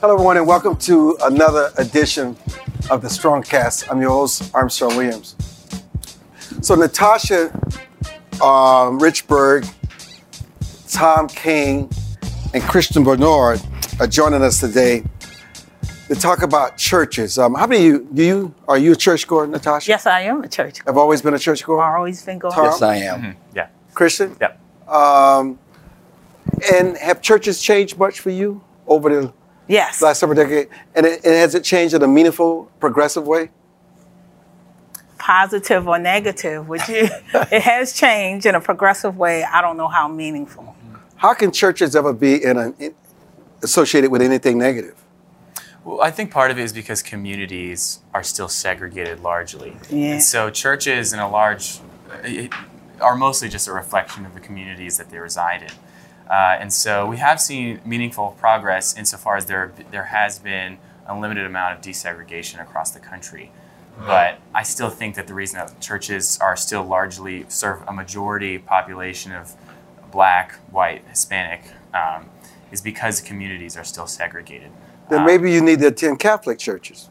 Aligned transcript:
Hello, 0.00 0.14
everyone, 0.14 0.36
and 0.36 0.46
welcome 0.46 0.76
to 0.76 1.18
another 1.22 1.72
edition 1.76 2.36
of 2.88 3.02
the 3.02 3.08
Strongcast. 3.08 3.90
I'm 3.90 4.00
your 4.00 4.10
host, 4.10 4.48
Armstrong 4.54 4.96
Williams. 4.96 5.34
So, 6.62 6.76
Natasha 6.76 7.50
um, 8.34 9.00
Richburg, 9.00 9.68
Tom 10.88 11.26
King, 11.26 11.90
and 12.54 12.62
Christian 12.62 13.02
Barnard 13.02 13.60
are 13.98 14.06
joining 14.06 14.40
us 14.42 14.60
today 14.60 15.02
to 16.06 16.14
talk 16.14 16.42
about 16.42 16.76
churches. 16.76 17.36
Um, 17.36 17.56
how 17.56 17.66
many 17.66 17.88
of 17.88 17.92
you, 17.92 18.08
do 18.14 18.22
you, 18.22 18.54
are 18.68 18.78
you 18.78 18.92
a 18.92 18.96
churchgoer, 18.96 19.48
Natasha? 19.48 19.88
Yes, 19.88 20.06
I 20.06 20.20
am 20.20 20.44
a 20.44 20.48
church. 20.48 20.78
Have 20.86 20.96
always 20.96 21.22
been 21.22 21.34
a 21.34 21.40
churchgoer? 21.40 21.82
I've 21.82 21.96
always 21.96 22.24
been 22.24 22.38
going. 22.38 22.54
Tom? 22.54 22.66
Yes, 22.66 22.82
I 22.82 22.96
am. 22.98 23.36
Yeah. 23.52 23.66
Christian? 23.94 24.36
Yep. 24.40 24.60
Um, 24.88 25.58
and 26.72 26.96
have 26.98 27.20
churches 27.20 27.60
changed 27.60 27.98
much 27.98 28.20
for 28.20 28.30
you 28.30 28.62
over 28.86 29.08
the 29.08 29.32
Yes. 29.68 30.00
last 30.02 30.20
several 30.20 30.36
decades? 30.36 30.70
And, 30.94 31.06
it, 31.06 31.24
and 31.24 31.34
has 31.34 31.54
it 31.54 31.62
changed 31.62 31.94
in 31.94 32.02
a 32.02 32.08
meaningful, 32.08 32.70
progressive 32.80 33.26
way? 33.26 33.50
Positive 35.18 35.86
or 35.86 35.98
negative, 35.98 36.68
which 36.68 36.82
it, 36.88 37.12
it 37.34 37.62
has 37.62 37.92
changed 37.92 38.46
in 38.46 38.54
a 38.54 38.60
progressive 38.60 39.16
way. 39.16 39.44
I 39.44 39.60
don't 39.60 39.76
know 39.76 39.88
how 39.88 40.08
meaningful. 40.08 40.74
How 41.16 41.34
can 41.34 41.52
churches 41.52 41.94
ever 41.94 42.12
be 42.12 42.42
in 42.42 42.56
a, 42.56 42.72
in, 42.78 42.94
associated 43.62 44.10
with 44.10 44.22
anything 44.22 44.58
negative? 44.58 44.94
Well, 45.84 46.00
I 46.00 46.10
think 46.10 46.30
part 46.30 46.50
of 46.50 46.58
it 46.58 46.62
is 46.62 46.72
because 46.72 47.02
communities 47.02 48.00
are 48.12 48.22
still 48.22 48.48
segregated 48.48 49.20
largely. 49.20 49.76
Yeah. 49.90 50.12
And 50.12 50.22
so 50.22 50.50
churches 50.50 51.12
in 51.12 51.18
a 51.18 51.28
large 51.28 51.80
it, 52.24 52.52
are 53.00 53.16
mostly 53.16 53.48
just 53.48 53.68
a 53.68 53.72
reflection 53.72 54.26
of 54.26 54.34
the 54.34 54.40
communities 54.40 54.98
that 54.98 55.10
they 55.10 55.18
reside 55.18 55.62
in. 55.62 55.72
Uh, 56.28 56.56
and 56.60 56.72
so 56.72 57.06
we 57.06 57.16
have 57.16 57.40
seen 57.40 57.80
meaningful 57.84 58.36
progress 58.38 58.96
insofar 58.96 59.36
as 59.36 59.46
there, 59.46 59.72
there 59.90 60.04
has 60.04 60.38
been 60.38 60.78
a 61.06 61.18
limited 61.18 61.46
amount 61.46 61.74
of 61.76 61.82
desegregation 61.82 62.60
across 62.60 62.90
the 62.90 63.00
country. 63.00 63.50
But 64.06 64.38
I 64.54 64.62
still 64.62 64.90
think 64.90 65.16
that 65.16 65.26
the 65.26 65.34
reason 65.34 65.58
that 65.58 65.80
churches 65.80 66.38
are 66.40 66.56
still 66.56 66.84
largely 66.84 67.44
serve 67.48 67.82
a 67.88 67.92
majority 67.92 68.58
population 68.58 69.32
of 69.32 69.56
black, 70.12 70.54
white, 70.70 71.04
Hispanic 71.08 71.62
um, 71.92 72.26
is 72.70 72.80
because 72.80 73.20
communities 73.20 73.76
are 73.76 73.84
still 73.84 74.06
segregated. 74.06 74.70
Then 75.08 75.20
Um, 75.20 75.26
maybe 75.26 75.50
you 75.50 75.60
need 75.60 75.80
to 75.80 75.88
attend 75.88 76.20
Catholic 76.20 76.58
churches. 76.58 77.08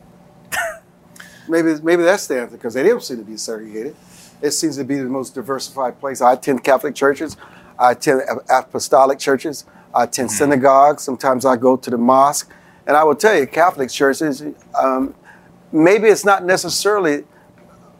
maybe, 1.49 1.75
maybe 1.81 2.03
that's 2.03 2.27
the 2.27 2.41
answer 2.41 2.55
because 2.55 2.73
they 2.73 2.83
don't 2.83 3.03
seem 3.03 3.17
to 3.17 3.23
be 3.23 3.37
segregated. 3.37 3.95
It 4.41 4.51
seems 4.51 4.77
to 4.77 4.83
be 4.83 4.95
the 4.95 5.05
most 5.05 5.33
diversified 5.35 5.99
place. 5.99 6.21
I 6.21 6.33
attend 6.33 6.63
Catholic 6.63 6.95
churches, 6.95 7.35
I 7.79 7.91
attend 7.91 8.21
apostolic 8.49 9.19
churches, 9.19 9.65
I 9.93 10.03
attend 10.03 10.29
Mm-hmm. 10.29 10.37
synagogues. 10.37 11.03
Sometimes 11.03 11.45
I 11.45 11.55
go 11.55 11.77
to 11.77 11.89
the 11.89 11.97
mosque. 11.97 12.51
And 12.85 12.95
I 12.95 13.03
will 13.03 13.15
tell 13.15 13.35
you, 13.37 13.45
Catholic 13.47 13.89
churches, 13.89 14.41
um, 14.81 15.13
maybe 15.71 16.07
it's 16.07 16.23
not 16.23 16.45
necessarily 16.45 17.25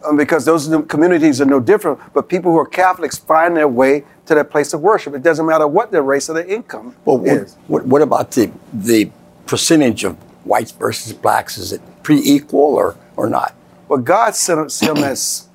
um, 0.07 0.15
because 0.15 0.45
those 0.45 0.69
communities 0.87 1.41
are 1.41 1.45
no 1.45 1.59
different, 1.59 1.99
but 2.13 2.29
people 2.29 2.51
who 2.51 2.57
are 2.57 2.65
Catholics 2.65 3.17
find 3.17 3.57
their 3.57 3.67
way 3.67 4.05
to 4.27 4.35
their 4.35 4.43
place 4.45 4.73
of 4.73 4.81
worship. 4.81 5.13
It 5.13 5.23
doesn't 5.23 5.45
matter 5.45 5.67
what 5.67 5.91
their 5.91 6.03
race 6.03 6.29
or 6.29 6.33
their 6.33 6.45
income 6.45 6.95
Well, 7.03 7.17
what, 7.17 7.49
what, 7.67 7.85
what 7.85 8.01
about 8.01 8.31
the 8.31 8.51
the 8.73 9.11
percentage 9.45 10.03
of 10.03 10.15
whites 10.45 10.71
versus 10.71 11.13
blacks? 11.13 11.57
Is 11.57 11.73
it 11.73 11.81
pretty 12.03 12.29
equal 12.29 12.75
or, 12.75 12.95
or 13.15 13.29
not? 13.29 13.53
Well, 13.89 13.99
God 13.99 14.35
sent 14.35 14.59
us 14.59 14.79
him 14.79 14.97
as 14.97 15.47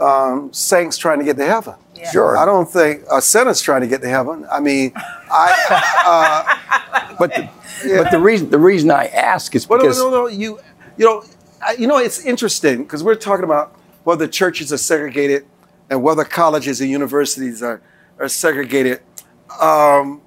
um, 0.00 0.52
saints 0.52 0.96
trying 0.98 1.18
to 1.18 1.24
get 1.24 1.36
to 1.38 1.46
heaven. 1.46 1.74
Yeah. 2.00 2.10
Sure. 2.10 2.36
I 2.36 2.44
don't 2.44 2.70
think 2.70 3.04
a 3.12 3.20
sinner's 3.20 3.60
trying 3.60 3.82
to 3.82 3.86
get 3.86 4.00
to 4.02 4.08
heaven. 4.08 4.46
I 4.50 4.60
mean, 4.60 4.92
I, 4.96 6.56
But 7.18 7.34
the, 7.34 7.50
but 8.02 8.10
the 8.10 8.18
reason 8.18 8.50
the 8.50 8.58
reason 8.58 8.90
I 8.90 9.06
ask 9.06 9.54
is 9.54 9.68
well, 9.68 9.78
no, 9.78 9.84
because 9.84 9.98
no, 9.98 10.10
no, 10.10 10.26
you, 10.26 10.58
you 10.96 11.04
know, 11.04 11.24
I, 11.64 11.72
you 11.72 11.86
know, 11.86 11.98
it's 11.98 12.24
interesting 12.24 12.84
because 12.84 13.04
we're 13.04 13.14
talking 13.14 13.44
about 13.44 13.76
whether 14.04 14.26
churches 14.26 14.72
are 14.72 14.78
segregated 14.78 15.46
and 15.90 16.02
whether 16.02 16.24
colleges 16.24 16.80
and 16.80 16.90
universities 16.90 17.62
are 17.62 17.82
are 18.18 18.28
segregated. 18.28 19.00
Um, 19.60 20.22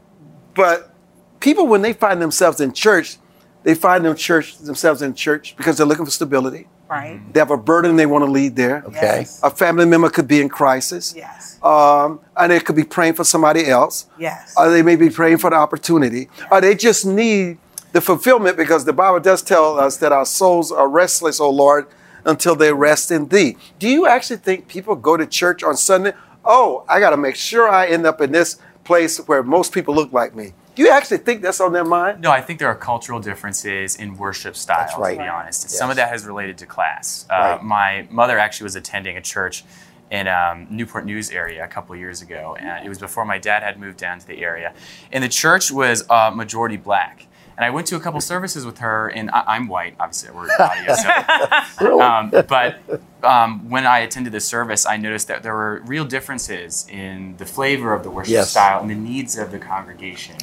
but 0.53 0.94
people, 1.40 1.68
when 1.68 1.81
they 1.81 1.94
find 1.94 2.22
themselves 2.22 2.59
in 2.59 2.74
church, 2.74 3.18
they 3.64 3.75
find 3.75 4.06
them 4.06 4.16
church 4.16 4.58
themselves 4.58 5.02
in 5.02 5.14
church 5.14 5.56
because 5.58 5.78
they're 5.78 5.88
looking 5.88 6.06
for 6.06 6.12
stability. 6.12 6.68
Right. 6.94 7.34
They 7.34 7.40
have 7.40 7.52
a 7.52 7.58
burden 7.58 7.96
they 7.96 8.06
want 8.06 8.24
to 8.26 8.31
lead 8.31 8.56
there. 8.56 8.84
okay, 8.88 9.20
Yes. 9.22 9.40
A 9.44 9.50
family 9.50 9.86
member 9.86 10.09
could 10.09 10.28
be 10.28 10.40
in 10.42 10.50
crisis. 10.50 11.14
Yes. 11.16 11.58
um, 11.64 12.20
and 12.38 12.52
they 12.52 12.59
could 12.59 12.76
be 12.76 12.84
praying 12.84 13.14
for 13.16 13.24
somebody 13.24 13.68
else. 13.68 14.06
Yes. 14.18 14.54
Or 14.58 14.70
they 14.70 14.81
may 14.84 14.96
be 14.96 15.09
praying 15.09 15.38
for 15.40 15.50
the 15.50 15.56
opportunity. 15.56 16.30
Or 16.52 16.62
they 16.62 16.76
just 16.76 17.06
need 17.06 17.58
the 17.94 18.02
fulfillment 18.02 18.58
because 18.58 18.86
the 18.86 18.94
Bible 18.94 19.20
does 19.20 19.42
tell 19.42 19.80
us 19.80 19.98
that 19.98 20.12
our 20.12 20.26
souls 20.26 20.72
are 20.72 20.88
restless, 20.90 21.40
O 21.40 21.50
Lord, 21.50 21.88
until 22.26 22.56
they 22.56 22.72
rest 22.74 23.12
in 23.12 23.28
Thee. 23.28 23.58
Do 23.80 23.88
you 23.88 24.08
actually 24.08 24.38
think 24.38 24.68
people 24.68 24.96
go 24.96 25.18
to 25.18 25.25
church 25.25 25.64
on 25.64 25.75
Sunday? 25.78 26.14
Oh, 26.46 26.84
I 26.90 27.00
got 27.00 27.12
to 27.12 27.18
make 27.18 27.36
sure 27.36 27.70
I 27.70 27.88
end 27.88 28.06
up 28.06 28.20
in 28.22 28.31
this 28.31 28.58
place 28.84 29.18
where 29.28 29.44
most 29.44 29.72
people 29.74 29.94
look 29.96 30.12
like 30.12 30.36
me. 30.36 30.54
Do 30.76 30.82
you 30.82 30.90
actually 30.90 31.18
think 31.20 31.42
that's 31.44 31.62
on 31.62 31.72
their 31.74 31.84
mind? 31.86 32.22
No, 32.22 32.32
I 32.32 32.42
think 32.42 32.58
there 32.60 32.68
are 32.68 32.76
cultural 32.76 33.20
differences 33.20 33.96
in 33.96 34.18
worship 34.18 34.56
style, 34.56 34.90
right. 35.00 35.18
to 35.18 35.24
be 35.24 35.28
honest. 35.28 35.64
Yes. 35.66 35.78
Some 35.78 35.90
of 35.90 35.98
that 35.98 36.10
has 36.10 36.26
related 36.26 36.58
to 36.60 36.66
class. 36.66 37.26
Uh, 37.30 37.34
Right. 37.34 37.64
My 37.64 38.08
mother 38.10 38.40
actually 38.40 38.66
was 38.66 38.76
attending 38.76 39.16
a 39.18 39.22
church 39.22 39.64
in 40.10 40.28
um, 40.28 40.68
Newport 40.70 41.06
News 41.06 41.30
area 41.32 41.64
a 41.64 41.68
couple 41.68 41.96
years 41.96 42.22
ago, 42.22 42.56
and 42.60 42.86
it 42.86 42.90
was 42.90 42.98
before 43.00 43.26
my 43.26 43.38
dad 43.38 43.62
had 43.64 43.80
moved 43.80 43.98
down 43.98 44.20
to 44.20 44.28
the 44.28 44.44
area. 44.44 44.74
And 45.12 45.24
the 45.24 45.30
church 45.30 45.72
was 45.72 46.10
uh, 46.10 46.32
majority 46.34 46.78
black. 46.78 47.28
And 47.56 47.64
I 47.64 47.70
went 47.70 47.86
to 47.88 47.96
a 47.96 48.00
couple 48.00 48.20
services 48.20 48.66
with 48.66 48.80
her, 48.80 49.10
and 49.10 49.30
I, 49.30 49.44
I'm 49.46 49.68
white, 49.68 49.96
obviously, 50.00 50.32
we're 50.32 50.48
audio, 50.60 50.96
so 50.96 52.02
um, 52.02 52.32
but 52.48 52.80
um, 53.24 53.70
when 53.70 53.86
I 53.86 54.00
attended 54.00 54.34
the 54.34 54.40
service, 54.40 54.88
I 54.88 54.98
noticed 54.98 55.28
that 55.28 55.44
there 55.44 55.54
were 55.54 55.82
real 55.86 56.04
differences 56.06 56.88
in 56.90 57.38
the 57.38 57.46
flavor 57.46 57.94
of 57.94 58.02
the 58.04 58.10
worship 58.10 58.32
Yes. 58.32 58.50
style 58.52 58.82
and 58.82 58.90
the 58.90 58.96
needs 58.96 59.38
of 59.38 59.52
the 59.52 59.60
congregation. 59.60 60.36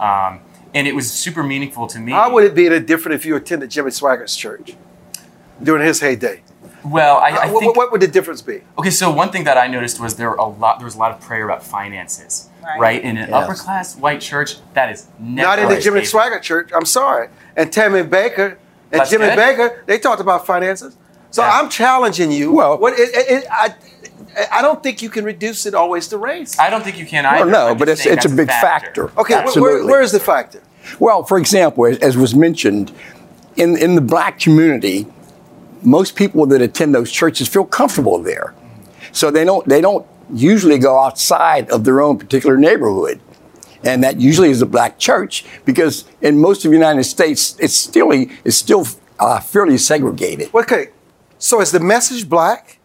Um, 0.00 0.40
and 0.74 0.86
it 0.88 0.94
was 0.94 1.10
super 1.12 1.42
meaningful 1.42 1.86
to 1.88 1.98
me. 1.98 2.12
How 2.12 2.32
would 2.32 2.44
it 2.44 2.54
be 2.54 2.66
any 2.66 2.80
different 2.80 3.14
if 3.16 3.24
you 3.26 3.36
attended 3.36 3.70
Jimmy 3.70 3.90
Swaggart's 3.90 4.36
church 4.36 4.74
during 5.62 5.84
his 5.86 6.00
heyday? 6.00 6.42
well, 6.82 7.18
I, 7.18 7.28
I 7.30 7.50
what, 7.50 7.60
think 7.60 7.76
what 7.76 7.92
would 7.92 8.00
the 8.00 8.08
difference 8.08 8.40
be? 8.40 8.62
okay. 8.78 8.88
So 8.90 9.10
one 9.10 9.30
thing 9.30 9.44
that 9.44 9.58
I 9.58 9.66
noticed 9.66 10.00
was 10.00 10.16
there 10.16 10.30
were 10.30 10.36
a 10.36 10.46
lot. 10.46 10.78
There 10.78 10.86
was 10.86 10.94
a 10.94 10.98
lot 10.98 11.10
of 11.12 11.20
prayer 11.20 11.44
about 11.44 11.62
finances, 11.62 12.48
Right. 12.62 12.80
right? 12.80 13.02
In 13.02 13.18
an 13.18 13.28
Yes. 13.28 13.32
upper 13.32 13.54
class 13.54 13.96
white 13.96 14.20
church, 14.22 14.56
that 14.74 14.90
is 14.90 15.06
never 15.18 15.48
Not 15.48 15.58
in 15.58 15.68
the 15.68 15.80
Jimmy 15.80 16.00
table. 16.06 16.20
Swaggart 16.20 16.42
church. 16.42 16.70
I'm 16.74 16.86
sorry. 16.86 17.28
And 17.56 17.70
Tammy 17.72 18.02
Bakker 18.02 18.52
and 18.92 19.00
That's 19.00 19.10
Jimmy 19.10 19.26
good. 19.26 19.38
Bakker, 19.38 19.84
they 19.86 19.98
talked 19.98 20.20
about 20.22 20.46
finances. 20.46 20.96
So 21.30 21.42
Yeah. 21.42 21.58
I'm 21.60 21.68
challenging 21.68 22.32
you. 22.32 22.52
Well- 22.52 22.78
what 22.78 22.94
it, 22.98 23.10
it, 23.14 23.30
it, 23.30 23.44
I, 23.50 23.74
I 24.50 24.62
don't 24.62 24.82
think 24.82 25.02
you 25.02 25.10
can 25.10 25.24
reduce 25.24 25.66
it 25.66 25.74
always 25.74 26.08
to 26.08 26.18
race. 26.18 26.58
I 26.58 26.70
don't 26.70 26.82
think 26.82 26.98
you 26.98 27.06
can 27.06 27.24
well, 27.24 27.42
either. 27.42 27.50
no, 27.50 27.68
I'm 27.68 27.78
but 27.78 27.88
it's 27.88 28.06
it's 28.06 28.24
a 28.24 28.28
big 28.28 28.48
factor. 28.48 29.10
okay, 29.18 29.34
Absolutely. 29.34 29.62
where, 29.62 29.86
where 29.86 30.02
is 30.02 30.12
the 30.12 30.20
factor? 30.20 30.62
Well, 30.98 31.24
for 31.24 31.38
example, 31.38 31.86
as, 31.86 31.98
as 31.98 32.16
was 32.16 32.34
mentioned, 32.34 32.92
in, 33.56 33.76
in 33.76 33.94
the 33.94 34.00
black 34.00 34.38
community, 34.38 35.06
most 35.82 36.16
people 36.16 36.46
that 36.46 36.62
attend 36.62 36.94
those 36.94 37.10
churches 37.10 37.48
feel 37.48 37.64
comfortable 37.64 38.18
there. 38.18 38.54
So 39.12 39.30
they 39.30 39.44
don't 39.44 39.66
they 39.68 39.80
don't 39.80 40.06
usually 40.32 40.78
go 40.78 40.98
outside 40.98 41.70
of 41.70 41.84
their 41.84 42.00
own 42.00 42.18
particular 42.18 42.56
neighborhood. 42.56 43.20
And 43.82 44.04
that 44.04 44.20
usually 44.20 44.50
is 44.50 44.60
a 44.60 44.66
black 44.66 44.98
church 44.98 45.44
because 45.64 46.04
in 46.20 46.38
most 46.38 46.64
of 46.64 46.70
the 46.70 46.76
United 46.76 47.04
States, 47.04 47.56
it's 47.58 47.74
still 47.74 48.10
it's 48.12 48.56
still 48.56 48.86
uh, 49.18 49.40
fairly 49.40 49.78
segregated. 49.78 50.54
Okay, 50.54 50.88
so 51.38 51.60
is 51.60 51.72
the 51.72 51.80
message 51.80 52.28
black? 52.28 52.78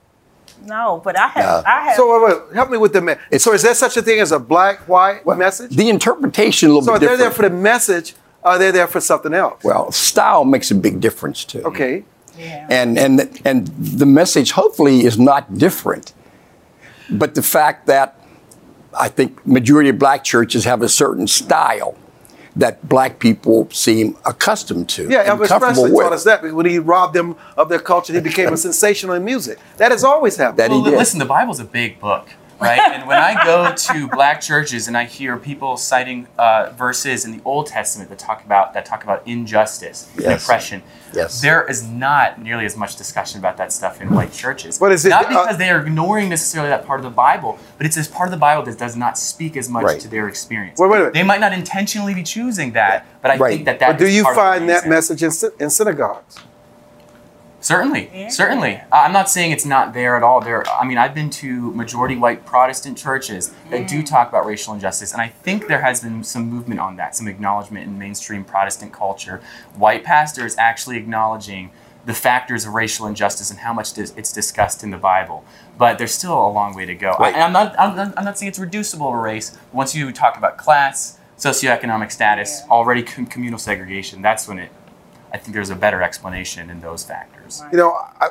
No, 0.65 1.01
but 1.03 1.17
I 1.17 1.27
have. 1.27 1.63
No. 1.63 1.69
I 1.69 1.81
have. 1.85 1.95
So 1.95 2.25
wait, 2.27 2.39
wait, 2.47 2.55
help 2.55 2.69
me 2.69 2.77
with 2.77 2.93
the 2.93 3.01
message. 3.01 3.41
So 3.41 3.53
is 3.53 3.61
there 3.61 3.73
such 3.75 3.95
a 3.97 4.01
thing 4.01 4.19
as 4.19 4.31
a 4.31 4.39
black 4.39 4.87
white 4.87 5.25
message? 5.25 5.75
The 5.75 5.89
interpretation 5.89 6.69
a 6.69 6.73
little 6.73 6.83
So 6.85 6.93
if 6.95 6.99
bit 6.99 7.07
they're 7.07 7.17
there 7.17 7.31
for 7.31 7.43
the 7.43 7.55
message, 7.55 8.15
are 8.43 8.57
they 8.57 8.71
there 8.71 8.87
for 8.87 8.99
something 8.99 9.33
else? 9.33 9.63
well, 9.63 9.91
style 9.91 10.43
makes 10.45 10.71
a 10.71 10.75
big 10.75 10.99
difference 10.99 11.43
too. 11.45 11.61
Okay. 11.63 12.03
yeah. 12.37 12.67
and 12.69 12.97
and 12.99 13.41
and 13.45 13.67
the 13.67 14.05
message 14.05 14.51
hopefully 14.51 15.05
is 15.05 15.17
not 15.17 15.57
different 15.57 16.13
but 17.09 17.33
the 17.35 17.41
fact 17.41 17.85
that 17.87 18.19
i 18.93 19.07
think 19.07 19.29
majority 19.47 19.89
of 19.89 19.97
black 19.97 20.21
churches 20.23 20.65
have 20.65 20.81
a 20.81 20.89
certain 20.89 21.27
style 21.27 21.95
that 22.55 22.87
black 22.87 23.19
people 23.19 23.67
seem 23.71 24.15
accustomed 24.25 24.87
to 24.89 25.09
Yeah, 25.09 25.29
and 25.31 25.39
Elvis 25.39 25.59
Presley 25.59 25.91
with. 25.91 26.01
taught 26.03 26.13
us 26.13 26.23
that 26.23 26.41
when 26.53 26.65
he 26.65 26.79
robbed 26.79 27.13
them 27.13 27.35
of 27.57 27.67
their 27.69 27.79
culture, 27.79 28.13
he 28.13 28.21
became 28.21 28.53
a 28.53 28.57
sensational 28.69 29.13
in 29.15 29.25
music. 29.25 29.59
That 29.77 29.91
has 29.91 30.03
always 30.03 30.37
happened. 30.37 30.59
That 30.59 30.71
he 30.71 30.81
did. 30.83 30.93
listen, 30.97 31.19
the 31.19 31.25
Bible's 31.25 31.59
a 31.59 31.65
big 31.65 31.99
book. 31.99 32.27
Right? 32.59 32.79
and 32.79 33.07
when 33.07 33.17
I 33.17 33.43
go 33.43 33.73
to 33.73 34.07
black 34.09 34.41
churches 34.41 34.87
and 34.87 34.97
I 34.97 35.05
hear 35.05 35.37
people 35.37 35.77
citing 35.77 36.27
uh, 36.37 36.71
verses 36.77 37.25
in 37.25 37.31
the 37.31 37.41
Old 37.45 37.67
Testament 37.67 38.09
that 38.09 38.19
talk 38.19 38.43
about 38.45 38.73
that 38.73 38.85
talk 38.85 39.03
about 39.03 39.25
injustice 39.27 40.09
and 40.15 40.33
oppression, 40.33 40.81
Yes. 41.13 41.39
there 41.41 41.65
is 41.69 41.81
not 41.87 42.41
nearly 42.41 42.65
as 42.65 42.75
much 42.75 42.97
discussion 42.97 43.39
about 43.39 43.55
that 43.57 43.71
stuff 43.71 44.01
in 44.01 44.13
white 44.13 44.33
churches. 44.33 44.81
What 44.81 44.91
is 44.91 45.05
it, 45.05 45.09
Not 45.09 45.25
uh, 45.25 45.29
because 45.29 45.57
they 45.57 45.69
are 45.69 45.79
ignoring 45.79 46.27
necessarily 46.29 46.69
that 46.69 46.85
part 46.85 46.99
of 46.99 47.03
the 47.05 47.09
Bible, 47.09 47.57
but 47.77 47.85
it's 47.85 47.95
this 47.95 48.07
part 48.07 48.27
of 48.27 48.31
the 48.31 48.37
Bible 48.37 48.63
that 48.63 48.77
does 48.77 48.97
not 48.97 49.17
speak 49.17 49.55
as 49.55 49.69
much 49.69 49.83
Right. 49.85 49.99
to 50.01 50.07
their 50.09 50.27
experience. 50.27 50.77
Wait, 50.79 50.89
wait 50.89 50.97
a 50.97 50.99
minute. 50.99 51.13
They 51.13 51.23
might 51.23 51.39
not 51.39 51.53
intentionally 51.53 52.13
be 52.13 52.23
choosing 52.23 52.73
that, 52.73 53.05
but 53.21 53.31
I 53.31 53.37
Right. 53.37 53.49
think 53.53 53.65
that 53.65 53.79
that 53.79 53.87
But 53.91 53.97
do 53.99 54.05
is 54.05 54.15
you 54.15 54.23
part 54.23 54.35
find 54.35 54.67
that 54.69 54.83
reason. 54.83 54.89
message 54.89 55.23
in, 55.23 55.31
in 55.59 55.69
synagogues? 55.69 56.37
Certainly, 57.65 58.11
Yeah. 58.13 58.27
certainly. 58.29 58.75
Uh, 58.91 58.95
I'm 58.97 59.11
not 59.11 59.27
saying 59.27 59.49
it's 59.51 59.65
not 59.65 59.91
there 59.95 60.15
at 60.15 60.21
all. 60.21 60.39
There, 60.39 60.63
I 60.69 60.85
mean, 60.85 60.99
I've 60.99 61.15
been 61.15 61.31
to 61.31 61.71
majority 61.71 62.15
white 62.15 62.45
Protestant 62.45 62.95
churches 62.95 63.51
that 63.71 63.87
do 63.87 64.03
talk 64.03 64.29
about 64.29 64.45
racial 64.45 64.75
injustice, 64.75 65.11
and 65.13 65.19
I 65.19 65.29
think 65.29 65.65
there 65.67 65.81
has 65.81 66.01
been 66.01 66.23
some 66.23 66.47
movement 66.47 66.79
on 66.79 66.95
that, 66.97 67.15
some 67.15 67.27
acknowledgement 67.27 67.87
in 67.87 67.97
mainstream 67.97 68.43
Protestant 68.43 68.93
culture. 68.93 69.41
White 69.75 70.03
pastors 70.03 70.55
actually 70.59 70.97
acknowledging 70.97 71.71
the 72.05 72.13
factors 72.13 72.67
of 72.67 72.75
racial 72.75 73.07
injustice 73.07 73.49
and 73.49 73.61
how 73.61 73.73
much 73.73 73.97
it's 73.97 74.31
discussed 74.31 74.83
in 74.83 74.91
the 74.91 74.97
Bible. 74.97 75.43
But 75.75 75.97
there's 75.97 76.13
still 76.13 76.39
a 76.47 76.51
long 76.51 76.75
way 76.75 76.85
to 76.85 76.93
go. 76.93 77.13
I, 77.13 77.17
Right. 77.19 77.33
and 77.33 77.41
I'm 77.41 77.51
not, 77.51 77.73
I'm 77.79 77.95
not, 77.95 78.13
I'm 78.15 78.25
not 78.25 78.37
saying 78.37 78.49
it's 78.49 78.59
reducible 78.59 79.09
to 79.09 79.17
race. 79.17 79.57
Once 79.73 79.95
you 79.95 80.11
talk 80.11 80.37
about 80.37 80.57
class, 80.59 81.17
socioeconomic 81.39 82.11
status, 82.11 82.61
Yeah. 82.63 82.69
already 82.71 83.01
com- 83.01 83.25
communal 83.25 83.57
segregation, 83.57 84.21
that's 84.21 84.47
when 84.47 84.59
it. 84.59 84.69
I 85.33 85.37
think 85.39 85.55
there's 85.55 85.71
a 85.71 85.75
better 85.75 86.03
explanation 86.03 86.69
in 86.69 86.79
those 86.81 87.03
factors. 87.03 87.34
You 87.71 87.77
know, 87.77 87.91
I, 87.93 88.29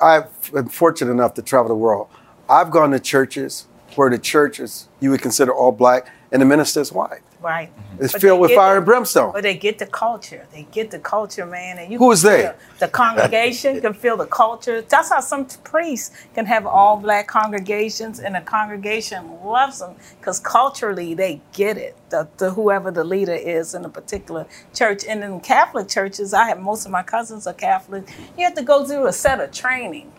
I've 0.00 0.52
been 0.52 0.68
fortunate 0.68 1.10
enough 1.10 1.34
to 1.34 1.42
travel 1.42 1.68
the 1.68 1.74
world. 1.74 2.08
I've 2.48 2.70
gone 2.70 2.90
to 2.92 3.00
churches 3.00 3.66
where 3.96 4.10
the 4.10 4.18
churches 4.18 4.88
you 5.00 5.10
would 5.10 5.22
consider 5.22 5.52
all 5.52 5.72
black 5.72 6.08
and 6.32 6.40
the 6.40 6.46
minister 6.46 6.80
is 6.80 6.90
white. 6.92 7.20
Right. 7.40 7.70
It's 8.00 8.12
But 8.12 8.22
filled 8.22 8.40
with 8.40 8.52
fire 8.52 8.72
the- 8.72 8.76
and 8.78 8.86
brimstone. 8.86 9.32
But 9.32 9.42
they 9.42 9.54
get 9.56 9.78
the 9.78 9.86
culture. 9.86 10.46
They 10.52 10.62
get 10.70 10.90
the 10.90 10.98
culture, 10.98 11.44
man. 11.44 11.78
And 11.78 11.92
you 11.92 11.98
Who 11.98 12.10
is 12.10 12.22
they? 12.22 12.52
The 12.78 12.88
congregation 12.88 13.80
can 13.80 13.92
feel 13.94 14.16
the 14.16 14.26
culture. 14.26 14.80
That's 14.80 15.10
how 15.10 15.20
some 15.20 15.44
priests 15.64 16.16
can 16.34 16.46
have 16.46 16.66
all 16.66 16.96
black 16.96 17.26
congregations, 17.26 18.18
and 18.20 18.34
the 18.34 18.40
congregation 18.40 19.38
loves 19.44 19.80
them 19.80 19.96
because 20.18 20.40
culturally 20.40 21.14
they 21.14 21.40
get 21.52 21.76
it. 21.76 21.96
The, 22.10 22.28
the 22.38 22.50
whoever 22.50 22.90
the 22.90 23.04
leader 23.04 23.34
is 23.34 23.74
in 23.74 23.84
a 23.84 23.88
particular 23.88 24.46
church. 24.72 25.04
And 25.04 25.22
in 25.22 25.40
Catholic 25.40 25.88
churches, 25.88 26.32
I 26.32 26.48
have 26.48 26.60
most 26.60 26.86
of 26.86 26.92
my 26.92 27.02
cousins 27.02 27.46
are 27.46 27.54
Catholic. 27.54 28.04
You 28.38 28.44
have 28.44 28.54
to 28.54 28.62
go 28.62 28.84
through 28.86 29.06
a 29.06 29.12
set 29.12 29.40
of 29.40 29.50
training 29.52 30.12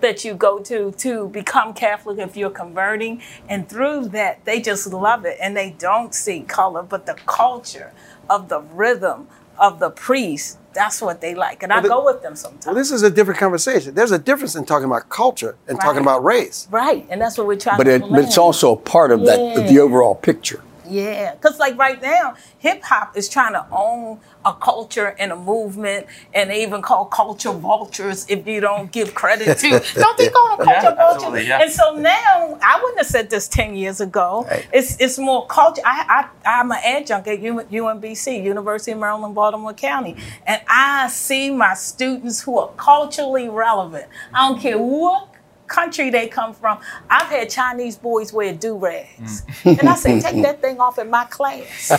that 0.00 0.24
you 0.24 0.34
go 0.34 0.58
to 0.60 0.92
to 0.92 1.28
become 1.28 1.74
Catholic 1.74 2.18
if 2.18 2.36
you're 2.36 2.50
converting. 2.50 3.22
And 3.48 3.68
through 3.68 4.08
that, 4.10 4.44
they 4.44 4.60
just 4.60 4.86
love 4.92 5.24
it 5.24 5.38
and 5.40 5.56
they 5.56 5.70
don't 5.78 6.14
see 6.14 6.40
color, 6.40 6.82
but 6.82 7.06
the 7.06 7.14
culture 7.26 7.92
of 8.28 8.48
the 8.48 8.60
rhythm 8.60 9.28
of 9.58 9.78
the 9.78 9.88
priest, 9.90 10.58
that's 10.74 11.00
what 11.00 11.20
they 11.22 11.34
like. 11.34 11.62
And 11.62 11.72
I 11.72 11.80
the- 11.80 11.88
go 11.88 12.04
with 12.04 12.22
them 12.22 12.36
sometimes. 12.36 12.66
Well, 12.66 12.74
this 12.74 12.90
is 12.92 13.02
a 13.02 13.10
different 13.10 13.40
conversation. 13.40 13.94
There's 13.94 14.12
a 14.12 14.18
difference 14.18 14.54
in 14.54 14.66
talking 14.66 14.84
about 14.86 15.08
culture 15.08 15.56
and 15.66 15.80
talking 15.80 16.02
about 16.02 16.22
race. 16.24 16.68
right. 16.70 17.06
And 17.08 17.20
that's 17.20 17.38
what 17.38 17.46
we're 17.46 17.56
trying 17.56 17.78
But, 17.78 17.84
to 17.84 17.94
it, 17.94 18.00
but 18.02 18.20
it's 18.20 18.36
also 18.38 18.72
a 18.72 18.76
part 18.76 19.10
of 19.12 19.24
that 19.24 19.38
of 19.58 19.68
the 19.68 19.78
overall 19.78 20.14
picture. 20.14 20.62
Yeah, 20.88 21.34
because 21.34 21.58
like 21.58 21.76
right 21.78 22.00
now, 22.00 22.34
hip 22.58 22.82
hop 22.82 23.16
is 23.16 23.28
trying 23.28 23.52
to 23.54 23.66
own 23.70 24.20
a 24.44 24.52
culture 24.54 25.14
and 25.18 25.32
a 25.32 25.36
movement, 25.36 26.06
and 26.32 26.50
they 26.50 26.62
even 26.62 26.82
call 26.82 27.06
culture 27.06 27.52
vultures 27.52 28.26
if 28.28 28.46
you 28.46 28.60
don't 28.60 28.90
give 28.92 29.14
credit 29.14 29.58
to. 29.58 29.70
don't 29.94 30.16
they 30.18 30.28
call 30.28 30.56
them 30.56 30.68
Yeah, 30.68 30.80
culture 30.82 30.96
vultures? 30.96 31.46
yeah. 31.48 31.62
And 31.62 31.72
so 31.72 31.94
now, 31.96 32.58
I 32.62 32.78
wouldn't 32.80 32.98
have 32.98 33.06
said 33.06 33.30
this 33.30 33.48
ten 33.48 33.74
years 33.76 34.00
ago. 34.00 34.46
Right. 34.48 34.66
It's 34.72 35.00
it's 35.00 35.18
more 35.18 35.46
culture. 35.46 35.82
I, 35.84 36.28
I 36.44 36.60
I'm 36.60 36.70
an 36.70 36.78
adjunct 36.84 37.26
at 37.28 37.40
U- 37.40 37.60
UMBC, 37.70 38.42
University 38.44 38.92
of 38.92 38.98
Maryland, 38.98 39.34
Baltimore 39.34 39.74
County, 39.74 40.16
and 40.46 40.60
I 40.68 41.08
see 41.08 41.50
my 41.50 41.74
students 41.74 42.40
who 42.42 42.58
are 42.58 42.70
culturally 42.76 43.48
relevant. 43.48 44.06
I 44.34 44.48
don't 44.48 44.60
care 44.60 44.78
what 44.78 45.28
country 45.66 46.10
they 46.10 46.28
come 46.28 46.54
from. 46.54 46.78
I've 47.10 47.28
had 47.28 47.50
Chinese 47.50 47.96
boys 47.96 48.32
wear 48.32 48.54
do 48.54 48.76
rags. 48.76 49.42
Mm. 49.62 49.78
And 49.78 49.88
I 49.88 49.94
say, 49.94 50.20
take 50.20 50.42
that 50.42 50.60
thing 50.60 50.80
off 50.80 50.98
in 50.98 51.10
my 51.10 51.24
class. 51.24 51.90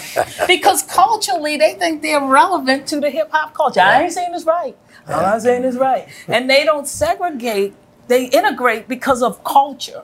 because 0.47 0.83
culturally, 0.83 1.57
they 1.57 1.73
think 1.75 2.01
they're 2.01 2.23
relevant 2.23 2.87
to 2.87 2.99
the 2.99 3.09
hip 3.09 3.29
hop 3.31 3.53
culture. 3.53 3.81
I 3.81 4.03
ain't 4.03 4.13
saying 4.13 4.31
this 4.31 4.45
right. 4.45 4.75
All 5.07 5.15
I'm 5.15 5.21
not 5.21 5.41
saying 5.41 5.61
this 5.61 5.75
right. 5.75 6.07
And 6.27 6.49
they 6.49 6.65
don't 6.65 6.87
segregate, 6.87 7.73
they 8.07 8.25
integrate 8.25 8.87
because 8.87 9.23
of 9.23 9.43
culture. 9.43 10.03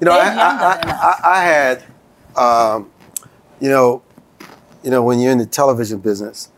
You 0.00 0.06
know, 0.06 0.12
I, 0.12 0.28
I, 0.28 0.34
I. 0.34 0.80
I, 0.84 1.20
I 1.24 1.44
had, 1.44 1.84
um, 2.36 2.90
you 3.60 3.68
know, 3.68 4.02
you 4.82 4.90
know, 4.90 5.02
when 5.02 5.20
you're 5.20 5.32
in 5.32 5.38
the 5.38 5.46
television 5.46 6.00
business, 6.00 6.50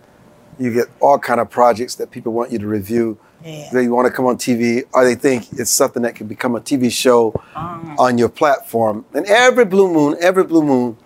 you 0.59 0.73
get 0.73 0.87
all 1.01 1.19
kind 1.19 1.41
of 1.41 1.51
projects 1.51 1.95
that 1.97 2.11
people 2.11 2.33
want 2.33 2.53
you 2.53 2.59
to 2.59 2.67
review. 2.67 3.19
Yeah. 3.45 3.69
They 3.73 3.89
want 3.89 4.07
to 4.09 4.13
come 4.13 4.25
on 4.27 4.39
TV, 4.39 4.85
or 4.95 5.05
they 5.05 5.15
think 5.15 5.53
it's 5.53 5.71
something 5.71 6.03
that 6.03 6.15
can 6.15 6.27
become 6.27 6.57
a 6.57 6.61
TV 6.61 6.91
show 6.91 7.33
Uh-huh. 7.55 7.95
on 7.99 8.17
your 8.19 8.31
platform. 8.31 9.05
And 9.15 9.27
every 9.27 9.65
blue 9.67 9.93
moon, 9.93 10.17
every 10.21 10.45
blue 10.45 10.63
moon, 10.65 10.97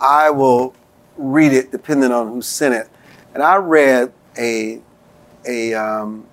I 0.00 0.30
will 0.30 0.74
read 1.16 1.52
it 1.52 1.70
depending 1.72 2.12
on 2.12 2.28
who 2.28 2.42
sent 2.42 2.74
it. 2.74 2.88
And 3.34 3.42
I 3.42 3.56
read 3.56 4.12
a 4.38 4.80
a 5.46 5.74
um, 5.74 6.26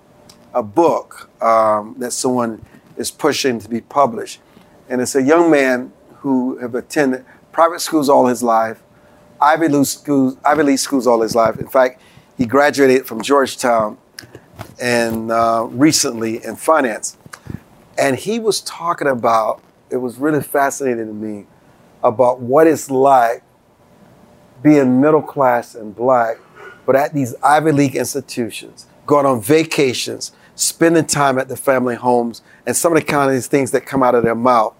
a 0.54 0.62
book 0.62 1.28
um, 1.42 1.94
that 1.98 2.12
someone 2.12 2.64
is 2.96 3.10
pushing 3.10 3.58
to 3.60 3.68
be 3.68 3.80
published, 3.80 4.40
and 4.88 5.00
it's 5.00 5.14
a 5.14 5.22
young 5.22 5.50
man 5.50 5.92
who 6.20 6.56
have 6.58 6.74
attended 6.74 7.24
private 7.52 7.80
schools 7.80 8.08
all 8.08 8.26
his 8.26 8.42
life, 8.42 8.80
Ivy 9.40 9.68
League 9.68 9.86
schools, 9.86 10.36
Ivy 10.44 10.62
League 10.62 10.78
schools 10.78 11.06
all 11.06 11.20
his 11.22 11.34
life. 11.34 11.58
In 11.58 11.68
fact, 11.68 12.00
he 12.36 12.44
graduated 12.46 13.06
from 13.06 13.22
Georgetown 13.22 13.98
and 14.80 15.30
uh, 15.30 15.66
recently 15.70 16.44
in 16.44 16.56
finance, 16.56 17.16
and 17.98 18.16
he 18.16 18.38
was 18.38 18.60
talking 18.60 19.08
about. 19.08 19.62
It 19.90 19.96
was 19.96 20.18
really 20.18 20.42
fascinating 20.42 21.06
to 21.06 21.14
me 21.14 21.46
about 22.02 22.40
what 22.40 22.66
it's 22.66 22.90
like 22.90 23.42
being 24.62 25.00
middle 25.00 25.22
class 25.22 25.74
and 25.74 25.96
black, 25.96 26.36
but 26.84 26.94
at 26.96 27.14
these 27.14 27.34
Ivy 27.42 27.72
League 27.72 27.96
institutions, 27.96 28.86
going 29.06 29.24
on 29.24 29.40
vacations, 29.40 30.32
spending 30.54 31.06
time 31.06 31.38
at 31.38 31.48
the 31.48 31.56
family 31.56 31.94
homes, 31.94 32.42
and 32.66 32.76
some 32.76 32.92
of 32.92 32.98
the 32.98 33.04
kind 33.04 33.30
of 33.30 33.34
these 33.34 33.46
things 33.46 33.70
that 33.70 33.86
come 33.86 34.02
out 34.02 34.14
of 34.14 34.24
their 34.24 34.34
mouth. 34.34 34.74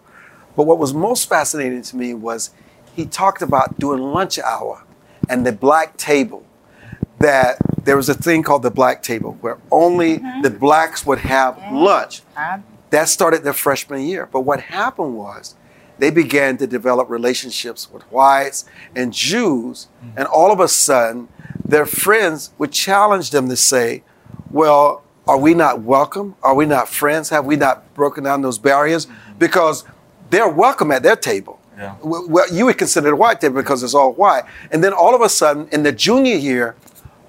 But 0.56 0.64
what 0.64 0.78
was 0.78 0.92
most 0.92 1.28
fascinating 1.28 1.82
to 1.82 1.96
me 1.96 2.14
was 2.14 2.50
he 2.94 3.06
talked 3.06 3.42
about 3.42 3.78
doing 3.78 4.02
lunch 4.02 4.38
hour 4.38 4.84
and 5.28 5.46
the 5.46 5.52
black 5.52 5.96
table. 5.96 6.44
That 7.20 7.56
there 7.85 7.97
was 7.97 8.09
a 8.09 8.15
thing 8.15 8.43
called 8.43 8.62
the 8.62 8.70
black 8.70 9.03
table 9.03 9.37
where 9.41 9.59
only 9.70 10.19
mm-hmm. 10.19 10.43
the 10.43 10.50
blacks 10.50 11.05
would 11.06 11.19
have 11.19 11.59
lunch. 11.73 12.23
That 12.91 13.09
started 13.09 13.44
their 13.44 13.53
freshman 13.53 14.03
year. 14.03 14.26
But 14.26 14.41
what 14.43 14.61
happened 14.61 15.17
was 15.17 15.55
they 15.99 16.10
began 16.10 16.56
to 16.58 16.67
develop 16.67 17.10
relationships 17.10 17.91
with 17.91 18.03
whites 18.05 18.65
and 18.94 19.13
Jews. 19.13 19.89
Mm. 20.03 20.13
And 20.19 20.27
all 20.27 20.53
of 20.53 20.60
a 20.60 20.69
sudden, 20.69 21.29
their 21.65 21.87
friends 21.87 22.53
would 22.58 22.72
challenge 22.72 23.31
them 23.31 23.48
to 23.48 23.56
say, 23.56 24.05
Well, 24.51 25.03
are 25.27 25.39
we 25.39 25.55
not 25.55 25.82
welcome? 25.82 26.37
Are 26.43 26.55
we 26.55 26.67
not 26.67 26.89
friends? 26.89 27.29
Have 27.29 27.44
we 27.44 27.56
not 27.56 27.93
broken 27.94 28.25
down 28.25 28.43
those 28.43 28.58
barriers? 28.58 29.06
Mm-hmm. 29.06 29.39
Because 29.39 29.84
they're 30.31 30.48
welcome 30.48 30.91
at 30.91 31.03
their 31.03 31.17
table. 31.17 31.60
Yeah. 31.77 31.94
Well, 32.03 32.27
well, 32.29 32.53
you 32.53 32.67
would 32.67 32.79
consider 32.79 33.08
it 33.08 33.13
a 33.13 33.17
white 33.17 33.41
table 33.41 33.56
because 33.56 33.82
it's 33.82 33.94
all 33.94 34.13
white. 34.13 34.44
And 34.72 34.82
then 34.82 34.93
all 34.93 35.15
of 35.15 35.20
a 35.20 35.29
sudden, 35.29 35.69
in 35.70 35.82
the 35.82 35.93
junior 35.93 36.37
year 36.37 36.75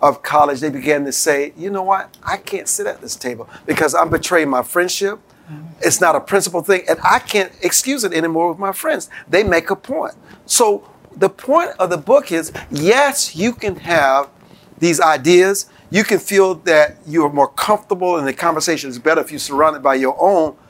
of 0.01 0.21
college, 0.23 0.59
they 0.59 0.69
began 0.69 1.05
to 1.05 1.11
say, 1.11 1.53
you 1.57 1.69
know 1.69 1.83
what? 1.83 2.15
I 2.23 2.37
can't 2.37 2.67
sit 2.67 2.87
at 2.87 3.01
this 3.01 3.15
table 3.15 3.49
because 3.65 3.93
I'm 3.93 4.09
betraying 4.09 4.49
my 4.49 4.63
friendship. 4.63 5.19
Mm-hmm. 5.51 5.65
It's 5.81 5.99
not 5.99 6.15
a 6.15 6.19
principal 6.21 6.61
thing, 6.61 6.83
and 6.87 6.99
I 7.03 7.19
can't 7.19 7.51
excuse 7.61 8.03
it 8.03 8.13
anymore 8.13 8.49
with 8.49 8.59
my 8.59 8.71
friends. 8.71 9.09
They 9.27 9.43
make 9.43 9.69
a 9.71 9.75
point. 9.75 10.13
So 10.45 10.87
the 11.15 11.29
point 11.29 11.71
of 11.79 11.89
the 11.89 11.97
book 11.97 12.31
is 12.31 12.51
yes, 12.71 13.35
you 13.35 13.53
can 13.53 13.75
have 13.77 14.29
these 14.77 15.01
ideas. 15.01 15.65
You 15.89 16.03
can 16.03 16.19
feel 16.19 16.55
that 16.55 16.97
you're 17.05 17.31
more 17.31 17.47
comfortable 17.47 18.17
and 18.17 18.27
the 18.27 18.33
conversation 18.33 18.89
is 18.89 18.99
better 18.99 19.21
if 19.21 19.31
you're 19.31 19.39
surrounded 19.39 19.81
by 19.81 19.95
your 19.95 20.15
own. 20.19 20.51
Mm-hmm. 20.53 20.65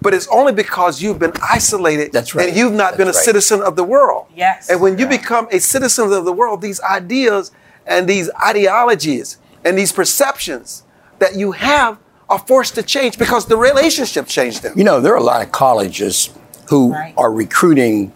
But 0.00 0.14
it's 0.14 0.26
only 0.28 0.52
because 0.52 1.00
you've 1.02 1.18
been 1.18 1.34
isolated 1.48 2.10
That's 2.10 2.34
right. 2.34 2.48
and 2.48 2.56
you've 2.56 2.72
not 2.72 2.96
been 2.96 3.06
a 3.06 3.12
right. 3.12 3.14
citizen 3.14 3.60
of 3.60 3.76
the 3.76 3.84
world. 3.84 4.26
Yes. 4.34 4.68
And 4.70 4.80
when 4.80 4.98
you 4.98 5.04
Yeah. 5.04 5.10
become 5.18 5.46
a 5.52 5.60
citizen 5.60 6.10
of 6.12 6.24
the 6.24 6.32
world, 6.32 6.62
these 6.62 6.80
ideas 6.80 7.52
and 7.86 8.08
these 8.08 8.30
ideologies 8.44 9.38
and 9.64 9.76
these 9.78 9.92
perceptions 9.92 10.82
that 11.18 11.36
you 11.36 11.52
have 11.52 11.98
are 12.28 12.38
forced 12.38 12.74
to 12.76 12.82
change 12.82 13.18
because 13.18 13.46
the 13.46 13.56
relationship 13.56 14.26
changed 14.26 14.62
them. 14.62 14.72
You 14.76 14.84
know, 14.84 15.00
there 15.00 15.12
are 15.12 15.18
a 15.18 15.22
lot 15.22 15.44
of 15.44 15.52
colleges 15.52 16.30
who 16.68 16.92
Right. 16.92 17.14
are 17.16 17.30
recruiting 17.32 18.12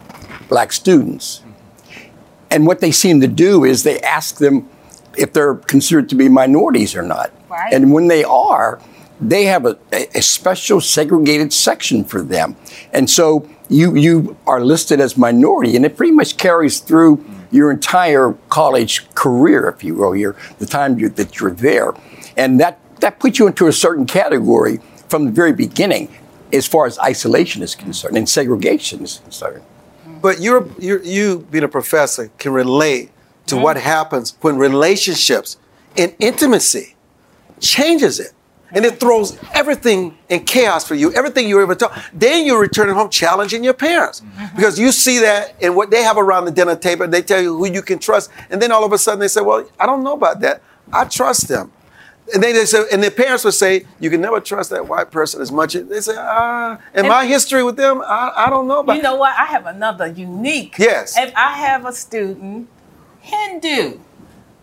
black 0.49 0.73
students. 0.73 1.43
And 2.51 2.67
what 2.67 2.81
they 2.81 2.93
seem 2.93 3.21
to 3.21 3.27
do 3.29 3.65
is 3.65 3.83
they 3.83 4.01
ask 4.01 4.37
them 4.39 4.69
if 5.17 5.33
they're 5.33 5.55
considered 5.57 6.09
to 6.11 6.15
be 6.15 6.29
minorities 6.29 6.95
or 6.95 7.03
not. 7.03 7.31
Right. 7.51 7.73
And 7.73 7.93
when 7.93 8.09
they 8.09 8.25
are, 8.25 8.81
they 9.21 9.45
have 9.45 9.67
a, 9.67 9.77
a 10.15 10.23
special 10.23 10.81
segregated 10.81 11.53
section 11.53 12.05
for 12.05 12.23
them. 12.23 12.57
And 12.93 13.09
so 13.11 13.49
you, 13.69 13.97
you 13.97 14.37
are 14.47 14.61
listed 14.61 15.01
as 15.01 15.17
minority, 15.17 15.75
and 15.75 15.85
it 15.85 15.97
pretty 15.97 16.13
much 16.13 16.37
carries 16.37 16.81
through 16.81 17.25
your 17.50 17.71
entire 17.71 18.33
college 18.49 19.09
career, 19.15 19.69
if 19.69 19.85
you 19.85 19.95
will, 19.95 20.15
your, 20.15 20.37
the 20.59 20.67
time 20.67 20.99
you, 20.99 21.09
that 21.11 21.41
you're 21.41 21.50
there. 21.50 21.93
And 22.37 22.61
that, 22.61 22.79
that 23.00 23.19
puts 23.19 23.38
you 23.38 23.47
into 23.47 23.67
a 23.67 23.73
certain 23.73 24.07
category 24.07 24.81
from 25.09 25.25
the 25.26 25.31
very 25.31 25.53
beginning 25.53 26.15
as 26.53 26.67
far 26.67 26.87
as 26.87 26.99
isolation 26.99 27.62
is 27.62 27.75
concerned 27.75 28.17
and 28.17 28.29
segregation 28.29 29.03
is 29.03 29.19
concerned. 29.19 29.62
But 30.23 30.41
you're, 30.41 30.69
you're, 30.79 31.03
you, 31.03 31.47
being 31.50 31.65
a 31.65 31.69
professor, 31.69 32.31
can 32.38 32.53
relate 32.53 33.11
to 33.47 33.57
what 33.57 33.76
mm-hmm. 33.76 33.87
happens 33.87 34.37
when 34.41 34.57
relationships 34.57 35.57
and 35.97 36.15
intimacy 36.19 36.97
changes 37.61 38.19
it. 38.21 38.33
And 38.73 38.85
it 38.85 38.99
throws 38.99 39.39
everything 39.55 40.19
in 40.29 40.45
chaos 40.45 40.87
for 40.87 40.95
you, 40.97 41.13
everything 41.15 41.49
you 41.49 41.61
ever 41.63 41.75
taught. 41.77 41.97
Then 42.13 42.45
you're 42.47 42.61
returning 42.61 42.95
home 42.97 43.11
challenging 43.11 43.63
your 43.63 43.75
parents 43.75 44.23
because 44.57 44.79
you 44.79 44.91
see 44.91 45.21
that 45.21 45.55
in 45.63 45.75
what 45.77 45.91
they 45.91 46.03
have 46.03 46.19
around 46.19 46.47
the 46.47 46.51
dinner 46.51 46.75
table. 46.77 47.07
They 47.07 47.23
tell 47.23 47.41
you 47.41 47.57
who 47.57 47.67
you 47.73 47.81
can 47.83 47.99
trust. 48.01 48.31
And 48.51 48.61
then 48.61 48.73
all 48.73 48.85
of 48.85 48.93
a 48.93 48.99
sudden 48.99 49.21
they 49.21 49.29
say, 49.29 49.41
Well, 49.41 49.69
I 49.79 49.87
don't 49.87 50.03
know 50.03 50.15
about 50.15 50.41
that. 50.41 50.63
I 50.93 51.05
trust 51.05 51.47
them. 51.49 51.71
And 52.35 52.43
then 52.43 52.55
they 52.55 52.65
say, 52.65 52.83
and 52.93 53.01
their 53.01 53.13
parents 53.13 53.45
would 53.45 53.55
say, 53.55 53.87
You 54.01 54.11
can 54.11 54.21
never 54.21 54.41
trust 54.41 54.71
that 54.71 54.89
white 54.89 55.13
person 55.13 55.41
as 55.41 55.53
much. 55.53 55.75
They 55.75 56.01
say, 56.01 56.15
Ah, 56.19 56.79
in 56.93 57.01
And- 57.01 57.09
my 57.09 57.25
history 57.25 57.63
with 57.63 57.77
them, 57.77 58.03
I, 58.03 58.33
I 58.37 58.51
don't 58.51 58.67
know 58.67 58.81
about 58.81 58.97
You 58.97 59.03
know 59.03 59.15
what? 59.15 59.33
I 59.39 59.45
have 59.45 59.67
another 59.67 60.09
unique. 60.09 60.75
Yes. 60.77 61.17
If 61.17 61.33
I 61.37 61.53
have 61.53 61.87
a 61.87 61.93
student, 61.93 62.69
Hindu, 63.21 64.01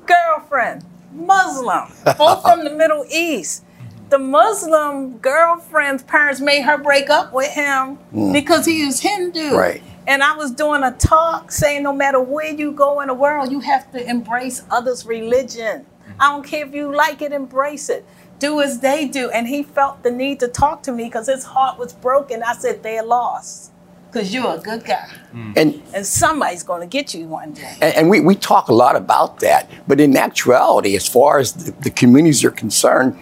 girlfriend, 0.05 0.83
Muslim, 1.13 1.89
both 2.17 2.41
from 2.41 2.63
the 2.65 2.69
Middle 2.71 3.05
East. 3.09 3.63
The 4.09 4.19
Muslim 4.19 5.17
girlfriend's 5.17 6.03
parents 6.03 6.39
made 6.39 6.61
her 6.61 6.77
break 6.77 7.09
up 7.09 7.33
with 7.33 7.51
him 7.51 7.95
hmm. 7.95 8.31
because 8.31 8.65
he 8.65 8.81
is 8.81 8.99
Hindu. 8.99 9.55
Right. 9.55 9.81
And 10.05 10.21
I 10.21 10.35
was 10.35 10.51
doing 10.51 10.83
a 10.83 10.91
talk 10.91 11.51
saying 11.51 11.83
no 11.83 11.93
matter 11.93 12.19
where 12.19 12.51
you 12.53 12.71
go 12.71 13.01
in 13.01 13.07
the 13.07 13.13
world, 13.13 13.51
you 13.51 13.61
have 13.61 13.91
to 13.93 14.09
embrace 14.09 14.63
others' 14.69 15.05
religion. 15.05 15.85
Hmm. 16.05 16.11
I 16.19 16.31
don't 16.31 16.45
care 16.45 16.65
if 16.65 16.73
you 16.73 16.95
like 16.95 17.21
it, 17.21 17.31
embrace 17.31 17.89
it. 17.89 18.05
Do 18.39 18.61
as 18.61 18.79
they 18.79 19.07
do. 19.07 19.29
And 19.29 19.47
he 19.47 19.63
felt 19.63 20.03
the 20.03 20.11
need 20.11 20.39
to 20.41 20.47
talk 20.47 20.83
to 20.83 20.91
me 20.91 21.05
because 21.05 21.27
his 21.27 21.43
heart 21.43 21.79
was 21.79 21.93
broken. 21.93 22.43
I 22.43 22.53
said, 22.53 22.83
they're 22.83 23.03
lost 23.03 23.72
because 24.13 24.33
you're 24.33 24.55
a 24.55 24.59
good 24.59 24.85
guy. 24.85 25.09
Mm. 25.33 25.53
And 25.57 25.81
And 25.93 26.05
somebody's 26.05 26.63
going 26.63 26.81
to 26.81 26.87
get 26.87 27.13
you 27.13 27.25
one 27.25 27.53
day. 27.53 27.75
And, 27.81 27.95
and 27.95 28.09
we, 28.09 28.19
we 28.19 28.35
talk 28.35 28.67
a 28.67 28.73
lot 28.73 28.95
about 28.95 29.39
that, 29.39 29.69
but 29.87 29.99
in 29.99 30.15
actuality, 30.15 30.95
as 30.95 31.07
far 31.07 31.39
as 31.39 31.53
the, 31.53 31.71
the 31.71 31.89
communities 31.89 32.43
are 32.43 32.51
concerned, 32.51 33.17